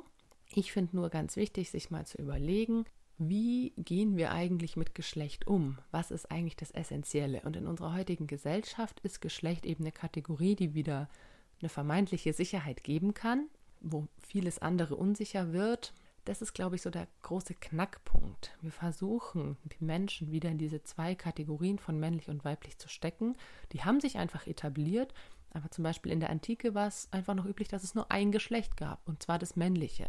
Ich 0.55 0.71
finde 0.71 0.95
nur 0.95 1.11
ganz 1.11 1.35
wichtig, 1.35 1.73
sich 1.73 1.91
mal 1.91 2.07
zu 2.07 2.19
überlegen, 2.19 2.85
wie 3.19 3.73
gehen 3.77 4.17
wir 4.17 4.33
eigentlich 4.33 4.77
mit 4.77 4.95
Geschlecht 4.95 5.47
um? 5.47 5.79
Was 5.91 6.11
ist 6.11 6.31
eigentlich 6.31 6.57
das 6.57 6.71
Essentielle? 6.71 7.43
Und 7.43 7.57
in 7.57 7.67
unserer 7.67 7.95
heutigen 7.95 8.27
Gesellschaft 8.27 9.01
ist 9.01 9.21
Geschlecht 9.21 9.67
eben 9.67 9.85
eine 9.85 9.93
Kategorie, 9.93 10.57
die 10.57 10.75
wieder 10.75 11.09
eine 11.61 11.69
vermeintliche 11.69 12.33
Sicherheit 12.33 12.83
geben 12.85 13.15
kann, 13.15 13.49
wo 13.81 14.09
vieles 14.21 14.59
andere 14.59 14.97
unsicher 14.97 15.53
wird 15.53 15.95
das 16.25 16.41
ist, 16.41 16.55
glaube 16.55 16.77
ich, 16.77 16.83
so 16.83 16.91
der 16.91 17.07
große 17.23 17.55
Knackpunkt. 17.55 18.57
Wir 18.63 18.73
versuchen, 18.73 19.59
die 19.65 19.85
Menschen 19.85 20.33
wieder 20.33 20.49
in 20.49 20.59
diese 20.59 20.83
zwei 20.83 21.15
Kategorien 21.15 21.79
von 21.79 21.99
männlich 21.99 22.29
und 22.29 22.45
weiblich 22.45 22.79
zu 22.79 22.89
stecken. 22.89 23.37
Die 23.73 23.85
haben 23.85 24.01
sich 24.01 24.17
einfach 24.17 24.47
etabliert, 24.47 25.13
aber 25.51 25.71
zum 25.71 25.85
Beispiel 25.85 26.13
in 26.13 26.21
der 26.21 26.31
Antike 26.31 26.75
war 26.75 26.89
es 26.89 27.09
einfach 27.13 27.35
noch 27.35 27.45
üblich, 27.45 27.69
dass 27.69 27.85
es 27.85 27.95
nur 27.95 28.11
ein 28.11 28.33
Geschlecht 28.33 28.77
gab, 28.77 29.07
und 29.07 29.23
zwar 29.23 29.39
das 29.39 29.55
männliche. 29.55 30.09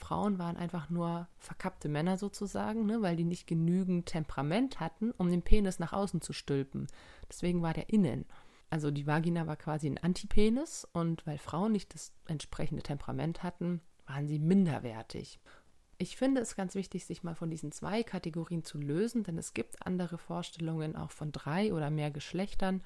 Frauen 0.00 0.38
waren 0.38 0.56
einfach 0.56 0.90
nur 0.90 1.28
verkappte 1.38 1.88
Männer 1.88 2.18
sozusagen, 2.18 2.86
ne, 2.86 3.02
weil 3.02 3.16
die 3.16 3.24
nicht 3.24 3.46
genügend 3.46 4.06
Temperament 4.06 4.80
hatten, 4.80 5.12
um 5.12 5.30
den 5.30 5.42
Penis 5.42 5.78
nach 5.78 5.92
außen 5.92 6.20
zu 6.20 6.32
stülpen. 6.32 6.88
Deswegen 7.28 7.62
war 7.62 7.74
der 7.74 7.90
innen. 7.90 8.24
Also 8.70 8.90
die 8.90 9.06
Vagina 9.06 9.46
war 9.46 9.56
quasi 9.56 9.88
ein 9.88 9.98
Antipenis 9.98 10.86
und 10.92 11.26
weil 11.26 11.38
Frauen 11.38 11.72
nicht 11.72 11.92
das 11.94 12.12
entsprechende 12.26 12.82
Temperament 12.82 13.42
hatten, 13.42 13.80
waren 14.06 14.26
sie 14.26 14.38
minderwertig. 14.38 15.40
Ich 15.98 16.16
finde 16.16 16.40
es 16.40 16.56
ganz 16.56 16.74
wichtig, 16.74 17.04
sich 17.04 17.22
mal 17.22 17.34
von 17.34 17.50
diesen 17.50 17.72
zwei 17.72 18.02
Kategorien 18.02 18.64
zu 18.64 18.78
lösen, 18.78 19.22
denn 19.22 19.36
es 19.36 19.52
gibt 19.52 19.86
andere 19.86 20.16
Vorstellungen 20.16 20.96
auch 20.96 21.10
von 21.10 21.30
drei 21.30 21.74
oder 21.74 21.90
mehr 21.90 22.10
Geschlechtern. 22.10 22.82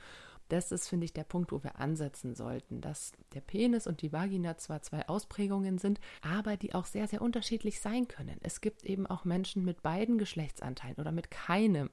Das 0.49 0.73
ist, 0.73 0.89
finde 0.89 1.07
ich, 1.07 1.13
der 1.13 1.25
Punkt, 1.25 1.53
wo 1.53 1.63
wir 1.63 1.79
ansetzen 1.79 2.35
sollten, 2.35 2.81
dass 2.81 3.13
der 3.33 3.41
Penis 3.41 3.87
und 3.87 4.03
die 4.03 4.13
Vagina 4.13 4.57
zwar 4.59 4.83
zwei 4.83 5.09
Ausprägungen 5.09 5.79
sind, 5.79 6.01
aber 6.23 6.57
die 6.57 6.75
auch 6.75 6.85
sehr, 6.85 7.09
sehr 7.09 7.23
unterschiedlich 7.23 7.81
sein 7.81 8.09
können. 8.09 8.37
Es 8.43 8.61
gibt 8.61 8.85
eben 8.85 9.07
auch 9.07 9.25
Menschen 9.25 9.65
mit 9.65 9.83
beiden 9.83 10.19
Geschlechtsanteilen 10.19 10.97
oder 10.97 11.13
mit 11.13 11.31
keinem. 11.31 11.91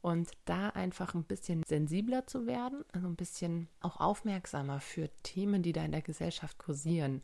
Und 0.00 0.30
da 0.44 0.68
einfach 0.68 1.14
ein 1.14 1.24
bisschen 1.24 1.64
sensibler 1.64 2.26
zu 2.26 2.46
werden, 2.46 2.84
also 2.92 3.08
ein 3.08 3.16
bisschen 3.16 3.68
auch 3.80 3.98
aufmerksamer 3.98 4.80
für 4.80 5.10
Themen, 5.24 5.62
die 5.62 5.72
da 5.72 5.84
in 5.84 5.90
der 5.90 6.02
Gesellschaft 6.02 6.56
kursieren. 6.58 7.22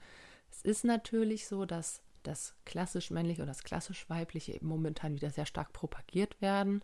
Es 0.50 0.62
ist 0.62 0.84
natürlich 0.84 1.46
so, 1.46 1.66
dass 1.66 2.02
das 2.24 2.54
klassisch 2.64 3.10
männliche 3.10 3.42
und 3.42 3.48
das 3.48 3.62
klassisch 3.62 4.08
weibliche 4.10 4.52
eben 4.52 4.66
momentan 4.66 5.14
wieder 5.14 5.30
sehr 5.30 5.46
stark 5.46 5.72
propagiert 5.72 6.40
werden. 6.40 6.82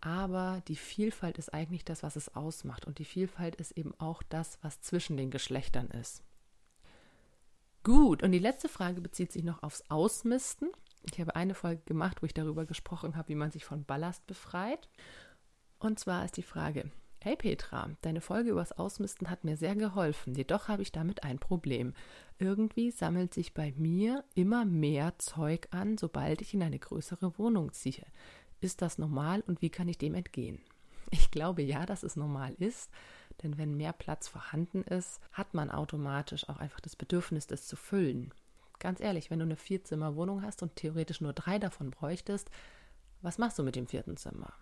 Aber 0.00 0.62
die 0.66 0.76
Vielfalt 0.76 1.38
ist 1.38 1.52
eigentlich 1.52 1.84
das, 1.84 2.02
was 2.02 2.16
es 2.16 2.34
ausmacht. 2.34 2.86
Und 2.86 2.98
die 2.98 3.04
Vielfalt 3.04 3.56
ist 3.56 3.72
eben 3.72 3.92
auch 3.98 4.22
das, 4.22 4.58
was 4.62 4.80
zwischen 4.80 5.16
den 5.16 5.30
Geschlechtern 5.30 5.88
ist. 5.88 6.22
Gut, 7.82 8.22
und 8.22 8.32
die 8.32 8.38
letzte 8.38 8.68
Frage 8.68 9.00
bezieht 9.00 9.32
sich 9.32 9.42
noch 9.42 9.62
aufs 9.62 9.84
Ausmisten. 9.90 10.70
Ich 11.10 11.18
habe 11.20 11.36
eine 11.36 11.54
Folge 11.54 11.82
gemacht, 11.86 12.22
wo 12.22 12.26
ich 12.26 12.34
darüber 12.34 12.66
gesprochen 12.66 13.16
habe, 13.16 13.28
wie 13.28 13.34
man 13.34 13.50
sich 13.50 13.64
von 13.64 13.84
Ballast 13.84 14.26
befreit. 14.26 14.88
Und 15.78 15.98
zwar 15.98 16.24
ist 16.24 16.36
die 16.36 16.42
Frage, 16.42 16.90
Hey 17.22 17.36
Petra, 17.36 17.90
deine 18.00 18.22
Folge 18.22 18.50
übers 18.50 18.72
Ausmisten 18.72 19.28
hat 19.28 19.44
mir 19.44 19.58
sehr 19.58 19.76
geholfen, 19.76 20.34
jedoch 20.34 20.68
habe 20.68 20.80
ich 20.80 20.90
damit 20.90 21.22
ein 21.22 21.38
Problem. 21.38 21.92
Irgendwie 22.38 22.90
sammelt 22.90 23.34
sich 23.34 23.52
bei 23.52 23.74
mir 23.76 24.24
immer 24.34 24.64
mehr 24.64 25.18
Zeug 25.18 25.68
an, 25.70 25.98
sobald 25.98 26.40
ich 26.40 26.54
in 26.54 26.62
eine 26.62 26.78
größere 26.78 27.38
Wohnung 27.38 27.74
ziehe. 27.74 28.06
Ist 28.60 28.82
das 28.82 28.98
normal 28.98 29.42
und 29.46 29.62
wie 29.62 29.70
kann 29.70 29.88
ich 29.88 29.98
dem 29.98 30.14
entgehen? 30.14 30.60
Ich 31.12 31.32
glaube 31.32 31.62
ja, 31.62 31.86
dass 31.86 32.04
es 32.04 32.14
normal 32.14 32.54
ist, 32.60 32.88
denn 33.42 33.58
wenn 33.58 33.76
mehr 33.76 33.92
Platz 33.92 34.28
vorhanden 34.28 34.84
ist, 34.84 35.20
hat 35.32 35.54
man 35.54 35.68
automatisch 35.68 36.48
auch 36.48 36.58
einfach 36.58 36.78
das 36.78 36.94
Bedürfnis, 36.94 37.48
das 37.48 37.66
zu 37.66 37.74
füllen. 37.74 38.32
Ganz 38.78 39.00
ehrlich, 39.00 39.28
wenn 39.28 39.40
du 39.40 39.44
eine 39.44 39.56
Vierzimmerwohnung 39.56 40.42
hast 40.42 40.62
und 40.62 40.76
theoretisch 40.76 41.20
nur 41.20 41.32
drei 41.32 41.58
davon 41.58 41.90
bräuchtest, 41.90 42.48
was 43.22 43.38
machst 43.38 43.58
du 43.58 43.64
mit 43.64 43.74
dem 43.74 43.88
vierten 43.88 44.16
Zimmer? 44.16 44.52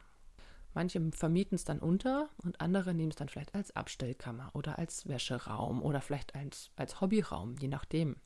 Manche 0.74 1.00
vermieten 1.12 1.54
es 1.56 1.64
dann 1.64 1.80
unter 1.80 2.28
und 2.38 2.60
andere 2.60 2.94
nehmen 2.94 3.10
es 3.10 3.16
dann 3.16 3.28
vielleicht 3.28 3.54
als 3.54 3.74
Abstellkammer 3.74 4.50
oder 4.54 4.78
als 4.78 5.08
Wäscheraum 5.08 5.82
oder 5.82 6.00
vielleicht 6.00 6.34
als, 6.34 6.70
als 6.76 7.00
Hobbyraum, 7.00 7.56
je 7.58 7.68
nachdem. 7.68 8.16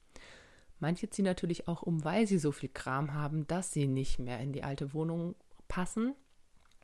Manche 0.80 1.08
ziehen 1.10 1.24
natürlich 1.24 1.68
auch 1.68 1.82
um, 1.82 2.04
weil 2.04 2.26
sie 2.26 2.38
so 2.38 2.50
viel 2.52 2.68
Kram 2.68 3.14
haben, 3.14 3.46
dass 3.46 3.72
sie 3.72 3.86
nicht 3.86 4.18
mehr 4.18 4.40
in 4.40 4.52
die 4.52 4.64
alte 4.64 4.92
Wohnung 4.94 5.34
passen. 5.72 6.14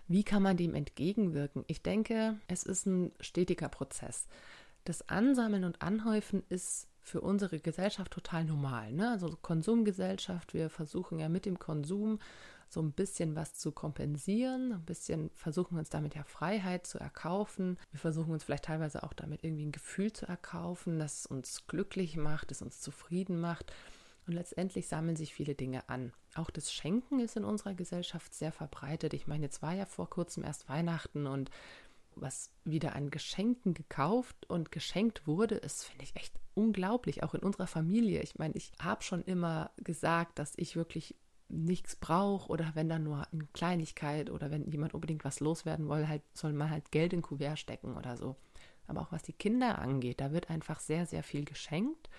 Wie 0.07 0.25
kann 0.25 0.43
man 0.43 0.57
dem 0.57 0.75
entgegenwirken? 0.75 1.63
Ich 1.67 1.83
denke, 1.83 2.39
es 2.47 2.63
ist 2.63 2.87
ein 2.87 3.13
stetiger 3.21 3.69
Prozess. 3.69 4.27
Das 4.85 5.07
Ansammeln 5.11 5.65
und 5.65 5.83
Anhäufen 5.83 6.43
ist 6.49 6.89
für 7.03 7.21
unsere 7.21 7.61
Gesellschaft 7.61 8.11
total 8.11 8.47
normal. 8.47 8.93
Ne? 8.93 9.11
Also 9.11 9.37
Konsumgesellschaft, 9.43 10.55
wir 10.55 10.71
versuchen 10.71 11.19
ja 11.19 11.29
mit 11.29 11.45
dem 11.45 11.59
Konsum 11.59 12.19
so 12.71 12.81
ein 12.81 12.93
bisschen 12.93 13.37
was 13.37 13.53
zu 13.53 13.73
kompensieren, 13.73 14.73
ein 14.73 14.87
bisschen 14.87 15.29
versuchen 15.35 15.79
uns 15.79 15.91
damit 15.91 16.15
ja 16.15 16.25
Freiheit 16.25 16.87
zu 16.87 16.99
erkaufen. 16.99 17.79
Wir 17.91 18.01
versuchen 18.01 18.33
uns 18.33 18.45
vielleicht 18.45 18.65
teilweise 18.65 19.03
auch 19.03 19.13
damit 19.13 19.45
irgendwie 19.45 19.67
ein 19.67 19.73
Gefühl 19.73 20.15
zu 20.15 20.27
erkaufen, 20.27 20.99
das 20.99 21.27
uns 21.27 21.67
glücklich 21.67 22.17
macht, 22.17 22.51
das 22.51 22.63
uns 22.63 22.81
zufrieden 22.81 23.39
macht. 23.39 23.71
Und 24.29 24.35
letztendlich 24.35 24.89
sammeln 24.89 25.17
sich 25.17 25.33
viele 25.33 25.55
Dinge 25.55 25.89
an. 25.89 26.13
Auch 26.35 26.51
das 26.51 26.71
Schenken 26.71 27.19
ist 27.19 27.39
in 27.39 27.45
unserer 27.45 27.73
Gesellschaft 27.73 28.35
sehr 28.35 28.53
verbreitet. 28.53 29.15
Ich 29.15 29.27
meine, 29.27 29.45
jetzt 29.45 29.63
war 29.63 29.73
ja 29.73 29.87
vor 29.87 30.11
kurzem 30.11 30.45
erst 30.45 30.69
Weihnachten 30.69 31.27
und 31.27 31.51
was 32.15 32.51
wieder 32.65 32.95
an 32.95 33.11
Geschenken 33.11 33.73
gekauft 33.73 34.37
und 34.47 34.71
geschenkt 34.71 35.27
wurde, 35.27 35.55
ist, 35.55 35.85
finde 35.85 36.05
ich, 36.05 36.15
echt 36.15 36.35
unglaublich, 36.53 37.23
auch 37.23 37.35
in 37.35 37.41
unserer 37.41 37.67
Familie. 37.67 38.21
Ich 38.21 38.39
meine, 38.39 38.55
ich 38.55 38.71
habe 38.79 39.03
schon 39.03 39.25
immer 39.25 39.71
gesagt, 39.79 40.39
dass 40.39 40.53
ich 40.57 40.77
wirklich 40.77 41.15
nichts 41.49 41.97
braucht 41.97 42.51
oder 42.51 42.73
wenn 42.75 42.91
dann 42.91 43.05
nur 43.05 43.27
eine 43.33 43.47
Kleinigkeit 43.55 44.29
oder 44.29 44.51
wenn 44.51 44.71
jemand 44.71 44.93
unbedingt 44.93 45.25
was 45.25 45.41
loswerden 45.41 45.89
will, 45.89 46.07
halt, 46.07 46.23
soll 46.35 46.53
man 46.53 46.69
halt 46.69 46.91
Geld 46.91 47.15
in 47.15 47.23
Kuvert 47.23 47.59
stecken 47.59 47.97
oder 47.97 48.19
so. 48.19 48.37
Aber 48.89 49.01
auch 49.01 49.13
was 49.13 49.23
die 49.23 49.33
Kinder 49.33 49.79
angeht, 49.79 50.21
da 50.21 50.33
wird 50.33 50.51
einfach 50.51 50.81
sehr, 50.81 51.07
sehr 51.07 51.23
viel 51.23 51.47
geschenkt. 51.47 52.11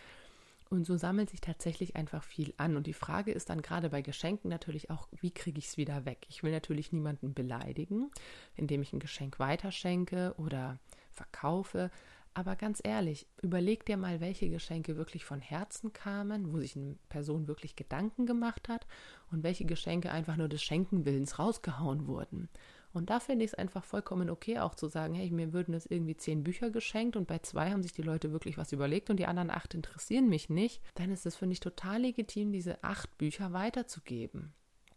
Und 0.69 0.85
so 0.85 0.97
sammelt 0.97 1.31
sich 1.31 1.41
tatsächlich 1.41 1.95
einfach 1.95 2.23
viel 2.23 2.53
an. 2.57 2.77
Und 2.77 2.85
die 2.85 2.93
Frage 2.93 3.31
ist 3.31 3.49
dann 3.49 3.63
gerade 3.63 3.89
bei 3.89 4.03
Geschenken 4.03 4.49
natürlich 4.49 4.91
auch, 4.91 5.07
wie 5.19 5.31
kriege 5.31 5.57
ich 5.57 5.67
es 5.67 5.77
wieder 5.77 6.05
weg? 6.05 6.27
Ich 6.29 6.43
will 6.43 6.51
natürlich 6.51 6.91
niemanden 6.91 7.33
beleidigen, 7.33 8.11
indem 8.55 8.83
ich 8.83 8.93
ein 8.93 8.99
Geschenk 8.99 9.39
weiterschenke 9.39 10.35
oder 10.37 10.77
verkaufe. 11.11 11.89
Aber 12.35 12.55
ganz 12.55 12.79
ehrlich, 12.83 13.25
überleg 13.41 13.83
dir 13.85 13.97
mal, 13.97 14.19
welche 14.19 14.49
Geschenke 14.49 14.95
wirklich 14.95 15.25
von 15.25 15.41
Herzen 15.41 15.91
kamen, 15.91 16.53
wo 16.53 16.59
sich 16.59 16.75
eine 16.75 16.95
Person 17.09 17.47
wirklich 17.47 17.75
Gedanken 17.75 18.27
gemacht 18.27 18.69
hat 18.69 18.85
und 19.31 19.43
welche 19.43 19.65
Geschenke 19.65 20.11
einfach 20.11 20.37
nur 20.37 20.49
des 20.49 20.61
Schenkenwillens 20.61 21.39
rausgehauen 21.39 22.05
wurden. 22.05 22.47
Und 22.91 23.09
da 23.09 23.19
finde 23.19 23.45
ich 23.45 23.51
es 23.51 23.57
einfach 23.57 23.83
vollkommen 23.83 24.29
okay, 24.29 24.59
auch 24.59 24.73
zu 24.73 24.87
sagen, 24.87 25.13
hey, 25.13 25.29
mir 25.29 25.53
würden 25.53 25.73
es 25.73 25.85
irgendwie 25.85 26.17
zehn 26.17 26.43
Bücher 26.43 26.71
geschenkt 26.71 27.15
und 27.15 27.27
bei 27.27 27.39
zwei 27.39 27.71
haben 27.71 27.83
sich 27.83 27.93
die 27.93 28.01
Leute 28.01 28.31
wirklich 28.31 28.57
was 28.57 28.71
überlegt 28.71 29.09
und 29.09 29.17
die 29.17 29.27
anderen 29.27 29.51
acht 29.51 29.73
interessieren 29.75 30.27
mich 30.27 30.49
nicht. 30.49 30.81
Dann 30.95 31.11
ist 31.11 31.25
es, 31.25 31.35
finde 31.35 31.53
ich, 31.53 31.59
total 31.59 32.01
legitim, 32.01 32.51
diese 32.51 32.83
acht 32.83 33.17
Bücher 33.17 33.53
weiterzugeben. 33.53 34.53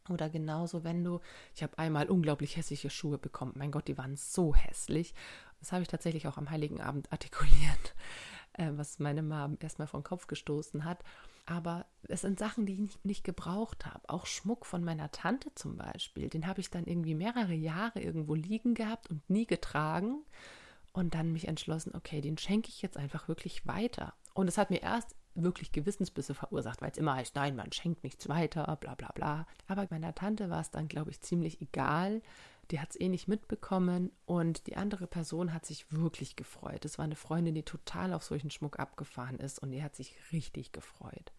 Oder 0.09 0.31
genauso, 0.31 0.85
wenn 0.85 1.05
du, 1.05 1.21
ich 1.55 1.63
habe 1.63 1.79
einmal 1.79 2.11
unglaublich 2.11 2.57
hässliche 2.57 2.91
Schuhe 2.91 3.19
bekommen. 3.19 3.53
Mein 3.57 3.71
Gott, 3.71 3.89
die 3.89 3.99
waren 3.99 4.17
so 4.17 4.55
hässlich. 4.55 5.15
Das 5.61 5.71
habe 5.71 5.83
ich 5.83 5.89
tatsächlich 5.89 6.27
auch 6.27 6.39
am 6.39 6.51
Heiligen 6.51 6.81
Abend 6.81 7.13
artikuliert, 7.13 7.95
äh, 8.55 8.71
was 8.73 8.99
meine 8.99 9.23
Mom 9.23 9.59
erstmal 9.61 9.87
vom 9.87 10.03
Kopf 10.03 10.27
gestoßen 10.27 10.85
hat. 10.85 11.05
Aber 11.45 11.87
es 12.09 12.21
sind 12.21 12.39
Sachen, 12.39 12.67
die 12.67 12.75
ich 12.75 12.79
nicht, 12.81 13.05
nicht 13.05 13.25
gebraucht 13.25 13.87
habe. 13.87 14.09
Auch 14.09 14.27
Schmuck 14.27 14.65
von 14.65 14.85
meiner 14.85 15.11
Tante 15.11 15.53
zum 15.55 15.77
Beispiel. 15.77 16.29
Den 16.29 16.47
habe 16.47 16.61
ich 16.61 16.71
dann 16.71 16.87
irgendwie 16.87 17.15
mehrere 17.15 17.55
Jahre 17.55 18.01
irgendwo 18.01 18.35
liegen 18.35 18.75
gehabt 18.75 19.11
und 19.11 19.29
nie 19.29 19.47
getragen. 19.47 20.23
Und 20.93 21.15
dann 21.15 21.33
mich 21.33 21.49
entschlossen, 21.49 21.95
okay, 21.95 22.21
den 22.21 22.39
schenke 22.39 22.69
ich 22.69 22.83
jetzt 22.83 22.97
einfach 22.97 23.27
wirklich 23.27 23.67
weiter. 23.67 24.15
Und 24.35 24.47
es 24.47 24.59
hat 24.59 24.71
mir 24.71 24.83
erst 24.83 25.17
wirklich 25.35 25.73
Gewissensbisse 25.73 26.35
verursacht, 26.35 26.83
weil 26.83 26.91
es 26.91 26.99
immer 26.99 27.15
heißt, 27.15 27.35
nein, 27.35 27.57
man 27.57 27.73
schenkt 27.73 28.05
nichts 28.05 28.29
weiter, 28.29 28.77
bla 28.81 28.95
bla 28.95 29.11
bla. 29.15 29.47
Aber 29.67 29.87
meiner 29.91 30.15
Tante 30.15 30.51
war 30.51 30.61
es 30.61 30.71
dann, 30.71 30.89
glaube 30.89 31.11
ich, 31.11 31.21
ziemlich 31.23 31.61
egal. 31.61 32.23
Die 32.73 32.81
hat 32.81 32.91
es 32.91 33.01
eh 33.01 33.09
nicht 33.09 33.29
mitbekommen 33.29 34.11
und 34.25 34.67
die 34.67 34.77
andere 34.77 35.07
Person 35.07 35.53
hat 35.53 35.67
sich 35.67 35.93
wirklich 35.93 36.37
gefreut. 36.37 36.85
Es 36.85 36.99
war 36.99 37.05
eine 37.05 37.17
Freundin, 37.17 37.55
die 37.55 37.63
total 37.63 38.13
auf 38.15 38.25
solchen 38.25 38.51
Schmuck 38.51 38.79
abgefahren 38.79 39.39
ist 39.39 39.61
und 39.61 39.71
die 39.71 39.83
hat 39.83 39.95
sich 39.95 40.17
richtig 40.33 40.73
gefreut. 40.73 41.33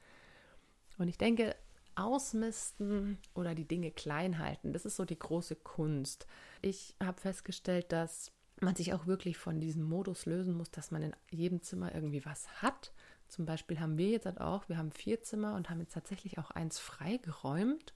Und 0.98 1.08
ich 1.08 1.18
denke, 1.18 1.56
ausmisten 1.96 3.18
oder 3.34 3.56
die 3.56 3.68
Dinge 3.68 3.92
klein 3.92 4.38
halten, 4.40 4.74
das 4.74 4.86
ist 4.86 4.96
so 4.96 5.06
die 5.06 5.20
große 5.20 5.56
Kunst. 5.56 6.28
Ich 6.62 6.96
habe 7.04 7.20
festgestellt, 7.20 7.92
dass 7.92 8.32
man 8.62 8.76
sich 8.76 8.94
auch 8.94 9.08
wirklich 9.08 9.38
von 9.38 9.60
diesem 9.60 9.84
Modus 9.84 10.26
lösen 10.26 10.56
muss, 10.56 10.72
dass 10.72 10.92
man 10.92 11.02
in 11.02 11.16
jedem 11.32 11.64
Zimmer 11.64 11.94
irgendwie 11.94 12.26
was 12.26 12.48
hat 12.62 12.94
zum 13.34 13.48
Beispiel 13.48 13.80
haben 13.80 13.98
wir 13.98 14.10
jetzt 14.10 14.28
auch, 14.40 14.70
wir 14.70 14.78
haben 14.78 14.92
vier 14.92 15.24
Zimmer 15.24 15.56
und 15.56 15.72
haben 15.72 15.80
jetzt 15.80 15.94
tatsächlich 15.94 16.38
auch 16.38 16.52
eins 16.52 16.78
freigeräumt 16.78 17.96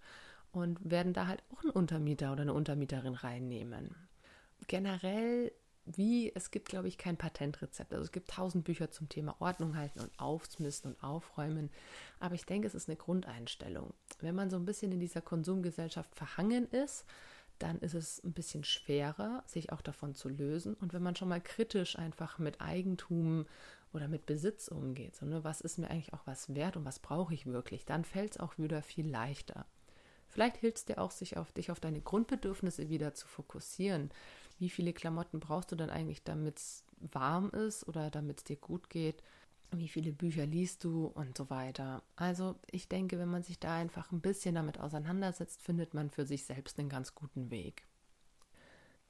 und 0.61 0.89
werden 0.89 1.13
da 1.13 1.27
halt 1.27 1.43
auch 1.51 1.61
einen 1.63 1.71
Untermieter 1.71 2.31
oder 2.31 2.41
eine 2.41 2.53
Untermieterin 2.53 3.13
reinnehmen. 3.13 3.95
Generell, 4.67 5.51
wie, 5.85 6.33
es 6.35 6.51
gibt, 6.51 6.69
glaube 6.69 6.87
ich, 6.87 6.97
kein 6.97 7.17
Patentrezept. 7.17 7.93
Also 7.93 8.03
es 8.03 8.11
gibt 8.11 8.29
tausend 8.29 8.65
Bücher 8.65 8.91
zum 8.91 9.07
Thema 9.07 9.35
Ordnung 9.39 9.77
halten 9.77 9.99
und 9.99 10.11
aufmisten 10.19 10.93
und 10.93 11.03
aufräumen. 11.03 11.69
Aber 12.19 12.35
ich 12.35 12.45
denke, 12.45 12.67
es 12.67 12.75
ist 12.75 12.89
eine 12.89 12.97
Grundeinstellung. 12.97 13.93
Wenn 14.19 14.35
man 14.35 14.49
so 14.49 14.57
ein 14.57 14.65
bisschen 14.65 14.91
in 14.91 14.99
dieser 14.99 15.21
Konsumgesellschaft 15.21 16.15
verhangen 16.15 16.67
ist, 16.69 17.05
dann 17.59 17.79
ist 17.79 17.93
es 17.93 18.23
ein 18.23 18.33
bisschen 18.33 18.63
schwerer, 18.63 19.43
sich 19.47 19.71
auch 19.71 19.81
davon 19.81 20.13
zu 20.13 20.29
lösen. 20.29 20.73
Und 20.75 20.93
wenn 20.93 21.03
man 21.03 21.15
schon 21.15 21.29
mal 21.29 21.41
kritisch 21.41 21.97
einfach 21.97 22.39
mit 22.39 22.61
Eigentum 22.61 23.45
oder 23.93 24.07
mit 24.07 24.25
Besitz 24.25 24.67
umgeht, 24.67 25.15
sondern 25.15 25.43
was 25.43 25.61
ist 25.61 25.77
mir 25.77 25.89
eigentlich 25.89 26.13
auch 26.13 26.25
was 26.25 26.53
wert 26.53 26.77
und 26.77 26.85
was 26.85 26.99
brauche 26.99 27.33
ich 27.33 27.45
wirklich, 27.45 27.85
dann 27.85 28.03
fällt 28.03 28.31
es 28.31 28.39
auch 28.39 28.57
wieder 28.57 28.81
viel 28.81 29.07
leichter. 29.09 29.65
Vielleicht 30.27 30.57
hilft 30.57 30.77
es 30.77 30.85
dir 30.85 30.99
auch, 30.99 31.11
sich 31.11 31.37
auf 31.37 31.51
dich 31.51 31.71
auf 31.71 31.79
deine 31.79 32.01
Grundbedürfnisse 32.01 32.89
wieder 32.89 33.13
zu 33.13 33.27
fokussieren. 33.27 34.11
Wie 34.59 34.69
viele 34.69 34.93
Klamotten 34.93 35.39
brauchst 35.39 35.71
du 35.71 35.75
denn 35.75 35.89
eigentlich, 35.89 36.23
damit 36.23 36.57
es 36.57 36.83
warm 36.99 37.49
ist 37.51 37.87
oder 37.87 38.09
damit 38.09 38.39
es 38.39 38.43
dir 38.43 38.57
gut 38.57 38.89
geht? 38.89 39.23
Wie 39.71 39.87
viele 39.87 40.13
Bücher 40.13 40.45
liest 40.45 40.83
du 40.83 41.07
und 41.07 41.37
so 41.37 41.49
weiter? 41.49 42.01
Also 42.15 42.55
ich 42.71 42.87
denke, 42.87 43.19
wenn 43.19 43.29
man 43.29 43.43
sich 43.43 43.59
da 43.59 43.75
einfach 43.75 44.11
ein 44.11 44.21
bisschen 44.21 44.55
damit 44.55 44.79
auseinandersetzt, 44.79 45.61
findet 45.61 45.93
man 45.93 46.09
für 46.09 46.25
sich 46.25 46.45
selbst 46.45 46.79
einen 46.79 46.89
ganz 46.89 47.13
guten 47.15 47.51
Weg. 47.51 47.85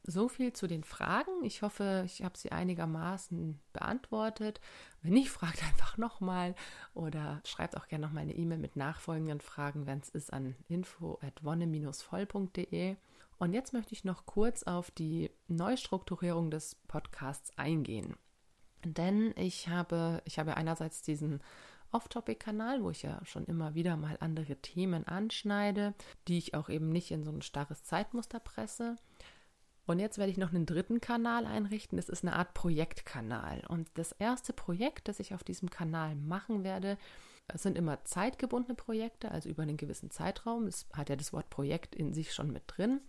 So 0.10 0.30
viel 0.30 0.54
zu 0.54 0.68
den 0.68 0.86
Fragen. 0.86 1.44
Ich 1.44 1.64
hoffe, 1.64 2.04
ich 2.06 2.24
habe 2.24 2.38
sie 2.38 2.54
einigermaßen 2.54 3.60
beantwortet. 3.74 4.62
Wenn 5.02 5.12
nicht, 5.14 5.30
fragt 5.38 5.62
einfach 5.64 5.98
nochmal 5.98 6.56
oder 6.94 7.42
schreibt 7.44 7.76
auch 7.76 7.90
gerne 7.90 8.08
nochmal 8.08 8.24
eine 8.24 8.36
E-Mail 8.36 8.58
mit 8.58 8.78
nachfolgenden 8.78 9.42
Fragen, 9.42 9.86
wenn 9.86 10.00
es 10.00 10.08
ist, 10.10 10.32
an 10.32 10.56
info.wonne-voll.de. 10.70 12.96
Und 13.38 13.54
jetzt 13.54 13.74
möchte 13.74 13.94
ich 13.94 14.06
noch 14.06 14.26
kurz 14.26 14.64
auf 14.64 14.92
die 14.92 15.30
Neustrukturierung 15.50 16.52
des 16.52 16.76
Podcasts 16.88 17.52
eingehen. 17.58 18.16
Denn 18.86 19.34
ich 19.36 19.68
habe, 19.68 20.22
ich 20.24 20.40
habe 20.40 20.56
einerseits 20.56 21.02
diesen 21.02 21.44
Off-Topic-Kanal, 21.92 22.82
wo 22.82 22.92
ich 22.92 23.04
ja 23.04 23.20
schon 23.26 23.44
immer 23.46 23.76
wieder 23.76 23.98
mal 23.98 24.16
andere 24.22 24.56
Themen 24.56 25.06
anschneide, 25.06 25.94
die 26.30 26.38
ich 26.38 26.54
auch 26.54 26.70
eben 26.70 26.88
nicht 26.90 27.12
in 27.12 27.26
so 27.26 27.32
ein 27.32 27.42
starres 27.42 27.84
Zeitmuster 27.84 28.40
presse. 28.40 28.96
Und 29.88 30.00
jetzt 30.00 30.18
werde 30.18 30.32
ich 30.32 30.38
noch 30.38 30.54
einen 30.54 30.66
dritten 30.66 31.00
Kanal 31.00 31.46
einrichten. 31.46 31.96
Das 31.96 32.10
ist 32.10 32.24
eine 32.24 32.36
Art 32.36 32.54
Projektkanal. 32.54 33.64
Und 33.70 33.90
das 33.94 34.12
erste 34.12 34.52
Projekt, 34.52 35.08
das 35.08 35.22
ich 35.22 35.34
auf 35.34 35.46
diesem 35.46 35.70
Kanal 35.70 36.16
machen 36.16 36.66
werde, 36.66 36.98
sind 37.54 37.78
immer 37.78 38.04
zeitgebundene 38.04 38.76
Projekte, 38.76 39.32
also 39.32 39.48
über 39.48 39.64
einen 39.64 39.78
gewissen 39.78 40.12
Zeitraum. 40.12 40.68
Es 40.68 40.86
hat 40.92 41.10
ja 41.10 41.16
das 41.16 41.32
Wort 41.32 41.50
Projekt 41.50 41.96
in 41.96 42.14
sich 42.14 42.34
schon 42.34 42.52
mit 42.52 42.64
drin. 42.68 43.00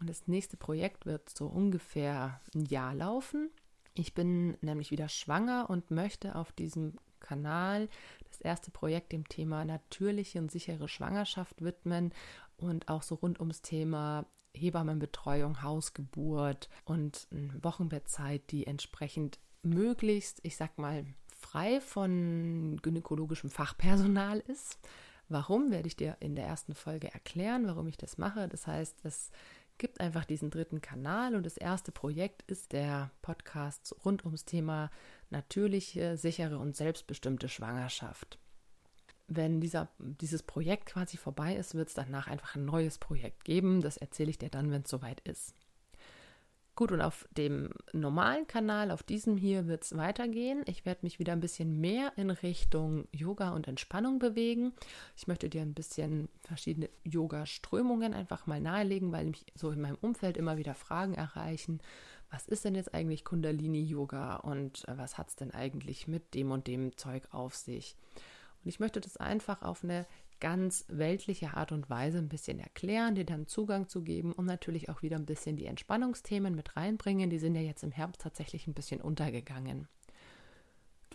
Und 0.00 0.10
das 0.10 0.28
nächste 0.28 0.58
Projekt 0.58 1.06
wird 1.06 1.30
so 1.30 1.46
ungefähr 1.46 2.40
ein 2.54 2.66
Jahr 2.66 2.94
laufen. 2.94 3.50
Ich 3.94 4.12
bin 4.12 4.58
nämlich 4.60 4.90
wieder 4.90 5.08
schwanger 5.08 5.70
und 5.70 5.90
möchte 5.90 6.34
auf 6.36 6.52
diesem 6.52 6.92
Kanal 7.20 7.88
das 8.28 8.40
erste 8.42 8.70
Projekt 8.70 9.12
dem 9.12 9.26
Thema 9.26 9.64
natürliche 9.64 10.38
und 10.38 10.52
sichere 10.52 10.88
Schwangerschaft 10.88 11.64
widmen 11.64 12.12
und 12.58 12.88
auch 12.88 13.02
so 13.02 13.14
rund 13.16 13.40
ums 13.40 13.62
Thema 13.62 14.26
Hebammenbetreuung, 14.54 15.62
Hausgeburt 15.62 16.68
und 16.84 17.28
Wochenbettzeit, 17.62 18.50
die 18.50 18.66
entsprechend 18.66 19.38
möglichst, 19.62 20.40
ich 20.42 20.56
sag 20.56 20.78
mal, 20.78 21.04
frei 21.36 21.80
von 21.80 22.78
gynäkologischem 22.82 23.50
Fachpersonal 23.50 24.40
ist. 24.40 24.78
Warum, 25.28 25.70
werde 25.70 25.88
ich 25.88 25.96
dir 25.96 26.16
in 26.20 26.34
der 26.34 26.46
ersten 26.46 26.74
Folge 26.74 27.12
erklären, 27.12 27.66
warum 27.66 27.86
ich 27.86 27.98
das 27.98 28.16
mache. 28.16 28.48
Das 28.48 28.66
heißt, 28.66 29.04
es 29.04 29.30
gibt 29.76 30.00
einfach 30.00 30.24
diesen 30.24 30.50
dritten 30.50 30.80
Kanal 30.80 31.34
und 31.34 31.44
das 31.44 31.56
erste 31.56 31.92
Projekt 31.92 32.42
ist 32.50 32.72
der 32.72 33.10
Podcast 33.22 33.94
rund 34.04 34.24
ums 34.24 34.44
Thema 34.44 34.90
natürliche, 35.30 36.16
sichere 36.16 36.58
und 36.58 36.76
selbstbestimmte 36.76 37.48
Schwangerschaft 37.48 38.38
wenn 39.28 39.60
dieser, 39.60 39.88
dieses 39.98 40.42
Projekt 40.42 40.86
quasi 40.86 41.16
vorbei 41.16 41.54
ist, 41.54 41.74
wird 41.74 41.88
es 41.88 41.94
danach 41.94 42.26
einfach 42.26 42.56
ein 42.56 42.64
neues 42.64 42.98
Projekt 42.98 43.44
geben. 43.44 43.82
Das 43.82 43.98
erzähle 43.98 44.30
ich 44.30 44.38
dir 44.38 44.48
dann, 44.48 44.70
wenn 44.70 44.82
es 44.82 44.90
soweit 44.90 45.20
ist. 45.20 45.54
Gut, 46.78 46.92
und 46.92 47.00
auf 47.00 47.28
dem 47.36 47.70
normalen 47.92 48.46
Kanal, 48.46 48.92
auf 48.92 49.02
diesem 49.02 49.36
hier, 49.36 49.66
wird 49.66 49.82
es 49.82 49.96
weitergehen. 49.96 50.62
Ich 50.66 50.86
werde 50.86 51.00
mich 51.02 51.18
wieder 51.18 51.32
ein 51.32 51.40
bisschen 51.40 51.80
mehr 51.80 52.12
in 52.16 52.30
Richtung 52.30 53.08
Yoga 53.10 53.50
und 53.50 53.66
Entspannung 53.66 54.20
bewegen. 54.20 54.72
Ich 55.16 55.26
möchte 55.26 55.48
dir 55.48 55.62
ein 55.62 55.74
bisschen 55.74 56.28
verschiedene 56.40 56.88
Yoga-Strömungen 57.02 58.14
einfach 58.14 58.46
mal 58.46 58.60
nahelegen, 58.60 59.10
weil 59.10 59.26
mich 59.26 59.44
so 59.56 59.72
in 59.72 59.80
meinem 59.80 59.98
Umfeld 60.00 60.36
immer 60.36 60.56
wieder 60.56 60.74
Fragen 60.76 61.14
erreichen. 61.14 61.80
Was 62.30 62.46
ist 62.46 62.64
denn 62.64 62.76
jetzt 62.76 62.94
eigentlich 62.94 63.24
Kundalini-Yoga 63.24 64.36
und 64.36 64.86
äh, 64.86 64.96
was 64.96 65.18
hat 65.18 65.30
es 65.30 65.34
denn 65.34 65.50
eigentlich 65.50 66.06
mit 66.06 66.32
dem 66.34 66.52
und 66.52 66.68
dem 66.68 66.96
Zeug 66.96 67.26
auf 67.32 67.56
sich? 67.56 67.96
Und 68.68 68.74
ich 68.74 68.80
möchte 68.80 69.00
das 69.00 69.16
einfach 69.16 69.62
auf 69.62 69.82
eine 69.82 70.06
ganz 70.40 70.84
weltliche 70.88 71.54
Art 71.54 71.72
und 71.72 71.88
Weise 71.88 72.18
ein 72.18 72.28
bisschen 72.28 72.60
erklären, 72.60 73.14
dir 73.14 73.24
dann 73.24 73.46
Zugang 73.46 73.88
zu 73.88 74.02
geben 74.02 74.34
und 74.34 74.44
natürlich 74.44 74.90
auch 74.90 75.00
wieder 75.00 75.16
ein 75.16 75.24
bisschen 75.24 75.56
die 75.56 75.64
Entspannungsthemen 75.64 76.54
mit 76.54 76.76
reinbringen. 76.76 77.30
Die 77.30 77.38
sind 77.38 77.54
ja 77.54 77.62
jetzt 77.62 77.82
im 77.82 77.92
Herbst 77.92 78.20
tatsächlich 78.20 78.66
ein 78.66 78.74
bisschen 78.74 79.00
untergegangen. 79.00 79.88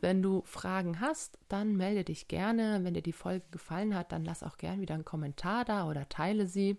Wenn 0.02 0.24
du 0.24 0.42
Fragen 0.46 1.00
hast, 1.00 1.38
dann 1.48 1.78
melde 1.78 2.04
dich 2.04 2.28
gerne. 2.28 2.80
Wenn 2.82 2.96
dir 2.96 3.04
die 3.04 3.13
Folge 3.13 3.46
gefallen 3.52 3.94
hat, 3.94 4.12
dann 4.12 4.26
lass 4.26 4.42
auch 4.42 4.58
gerne 4.58 4.82
wieder 4.82 4.96
einen 4.96 5.06
Kommentar 5.06 5.63
da 5.63 5.88
oder 5.88 6.10
teile 6.10 6.48
sie. 6.48 6.78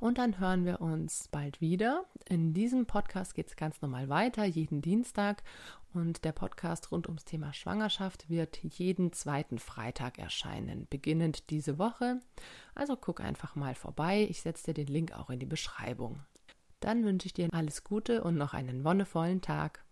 Und 0.00 0.18
dann 0.18 0.38
hören 0.38 0.64
wir 0.64 0.80
uns 0.80 1.28
bald 1.28 1.60
wieder. 1.60 2.04
In 2.28 2.54
diesem 2.54 2.86
Podcast 2.86 3.34
geht 3.34 3.48
es 3.48 3.56
ganz 3.56 3.82
normal 3.82 4.08
weiter, 4.08 4.44
jeden 4.44 4.80
Dienstag. 4.80 5.42
Und 5.92 6.24
der 6.24 6.32
Podcast 6.32 6.92
rund 6.92 7.08
ums 7.08 7.24
Thema 7.24 7.52
Schwangerschaft 7.52 8.28
wird 8.28 8.58
jeden 8.62 9.12
zweiten 9.12 9.58
Freitag 9.58 10.18
erscheinen, 10.18 10.86
beginnend 10.88 11.50
diese 11.50 11.78
Woche. 11.78 12.20
Also 12.74 12.96
guck 12.96 13.20
einfach 13.20 13.56
mal 13.56 13.74
vorbei. 13.74 14.26
Ich 14.30 14.42
setze 14.42 14.66
dir 14.66 14.84
den 14.84 14.92
Link 14.92 15.12
auch 15.12 15.30
in 15.30 15.40
die 15.40 15.46
Beschreibung. 15.46 16.20
Dann 16.80 17.04
wünsche 17.04 17.26
ich 17.26 17.32
dir 17.32 17.48
alles 17.52 17.82
Gute 17.82 18.22
und 18.22 18.36
noch 18.36 18.54
einen 18.54 18.84
wonnevollen 18.84 19.40
Tag. 19.40 19.84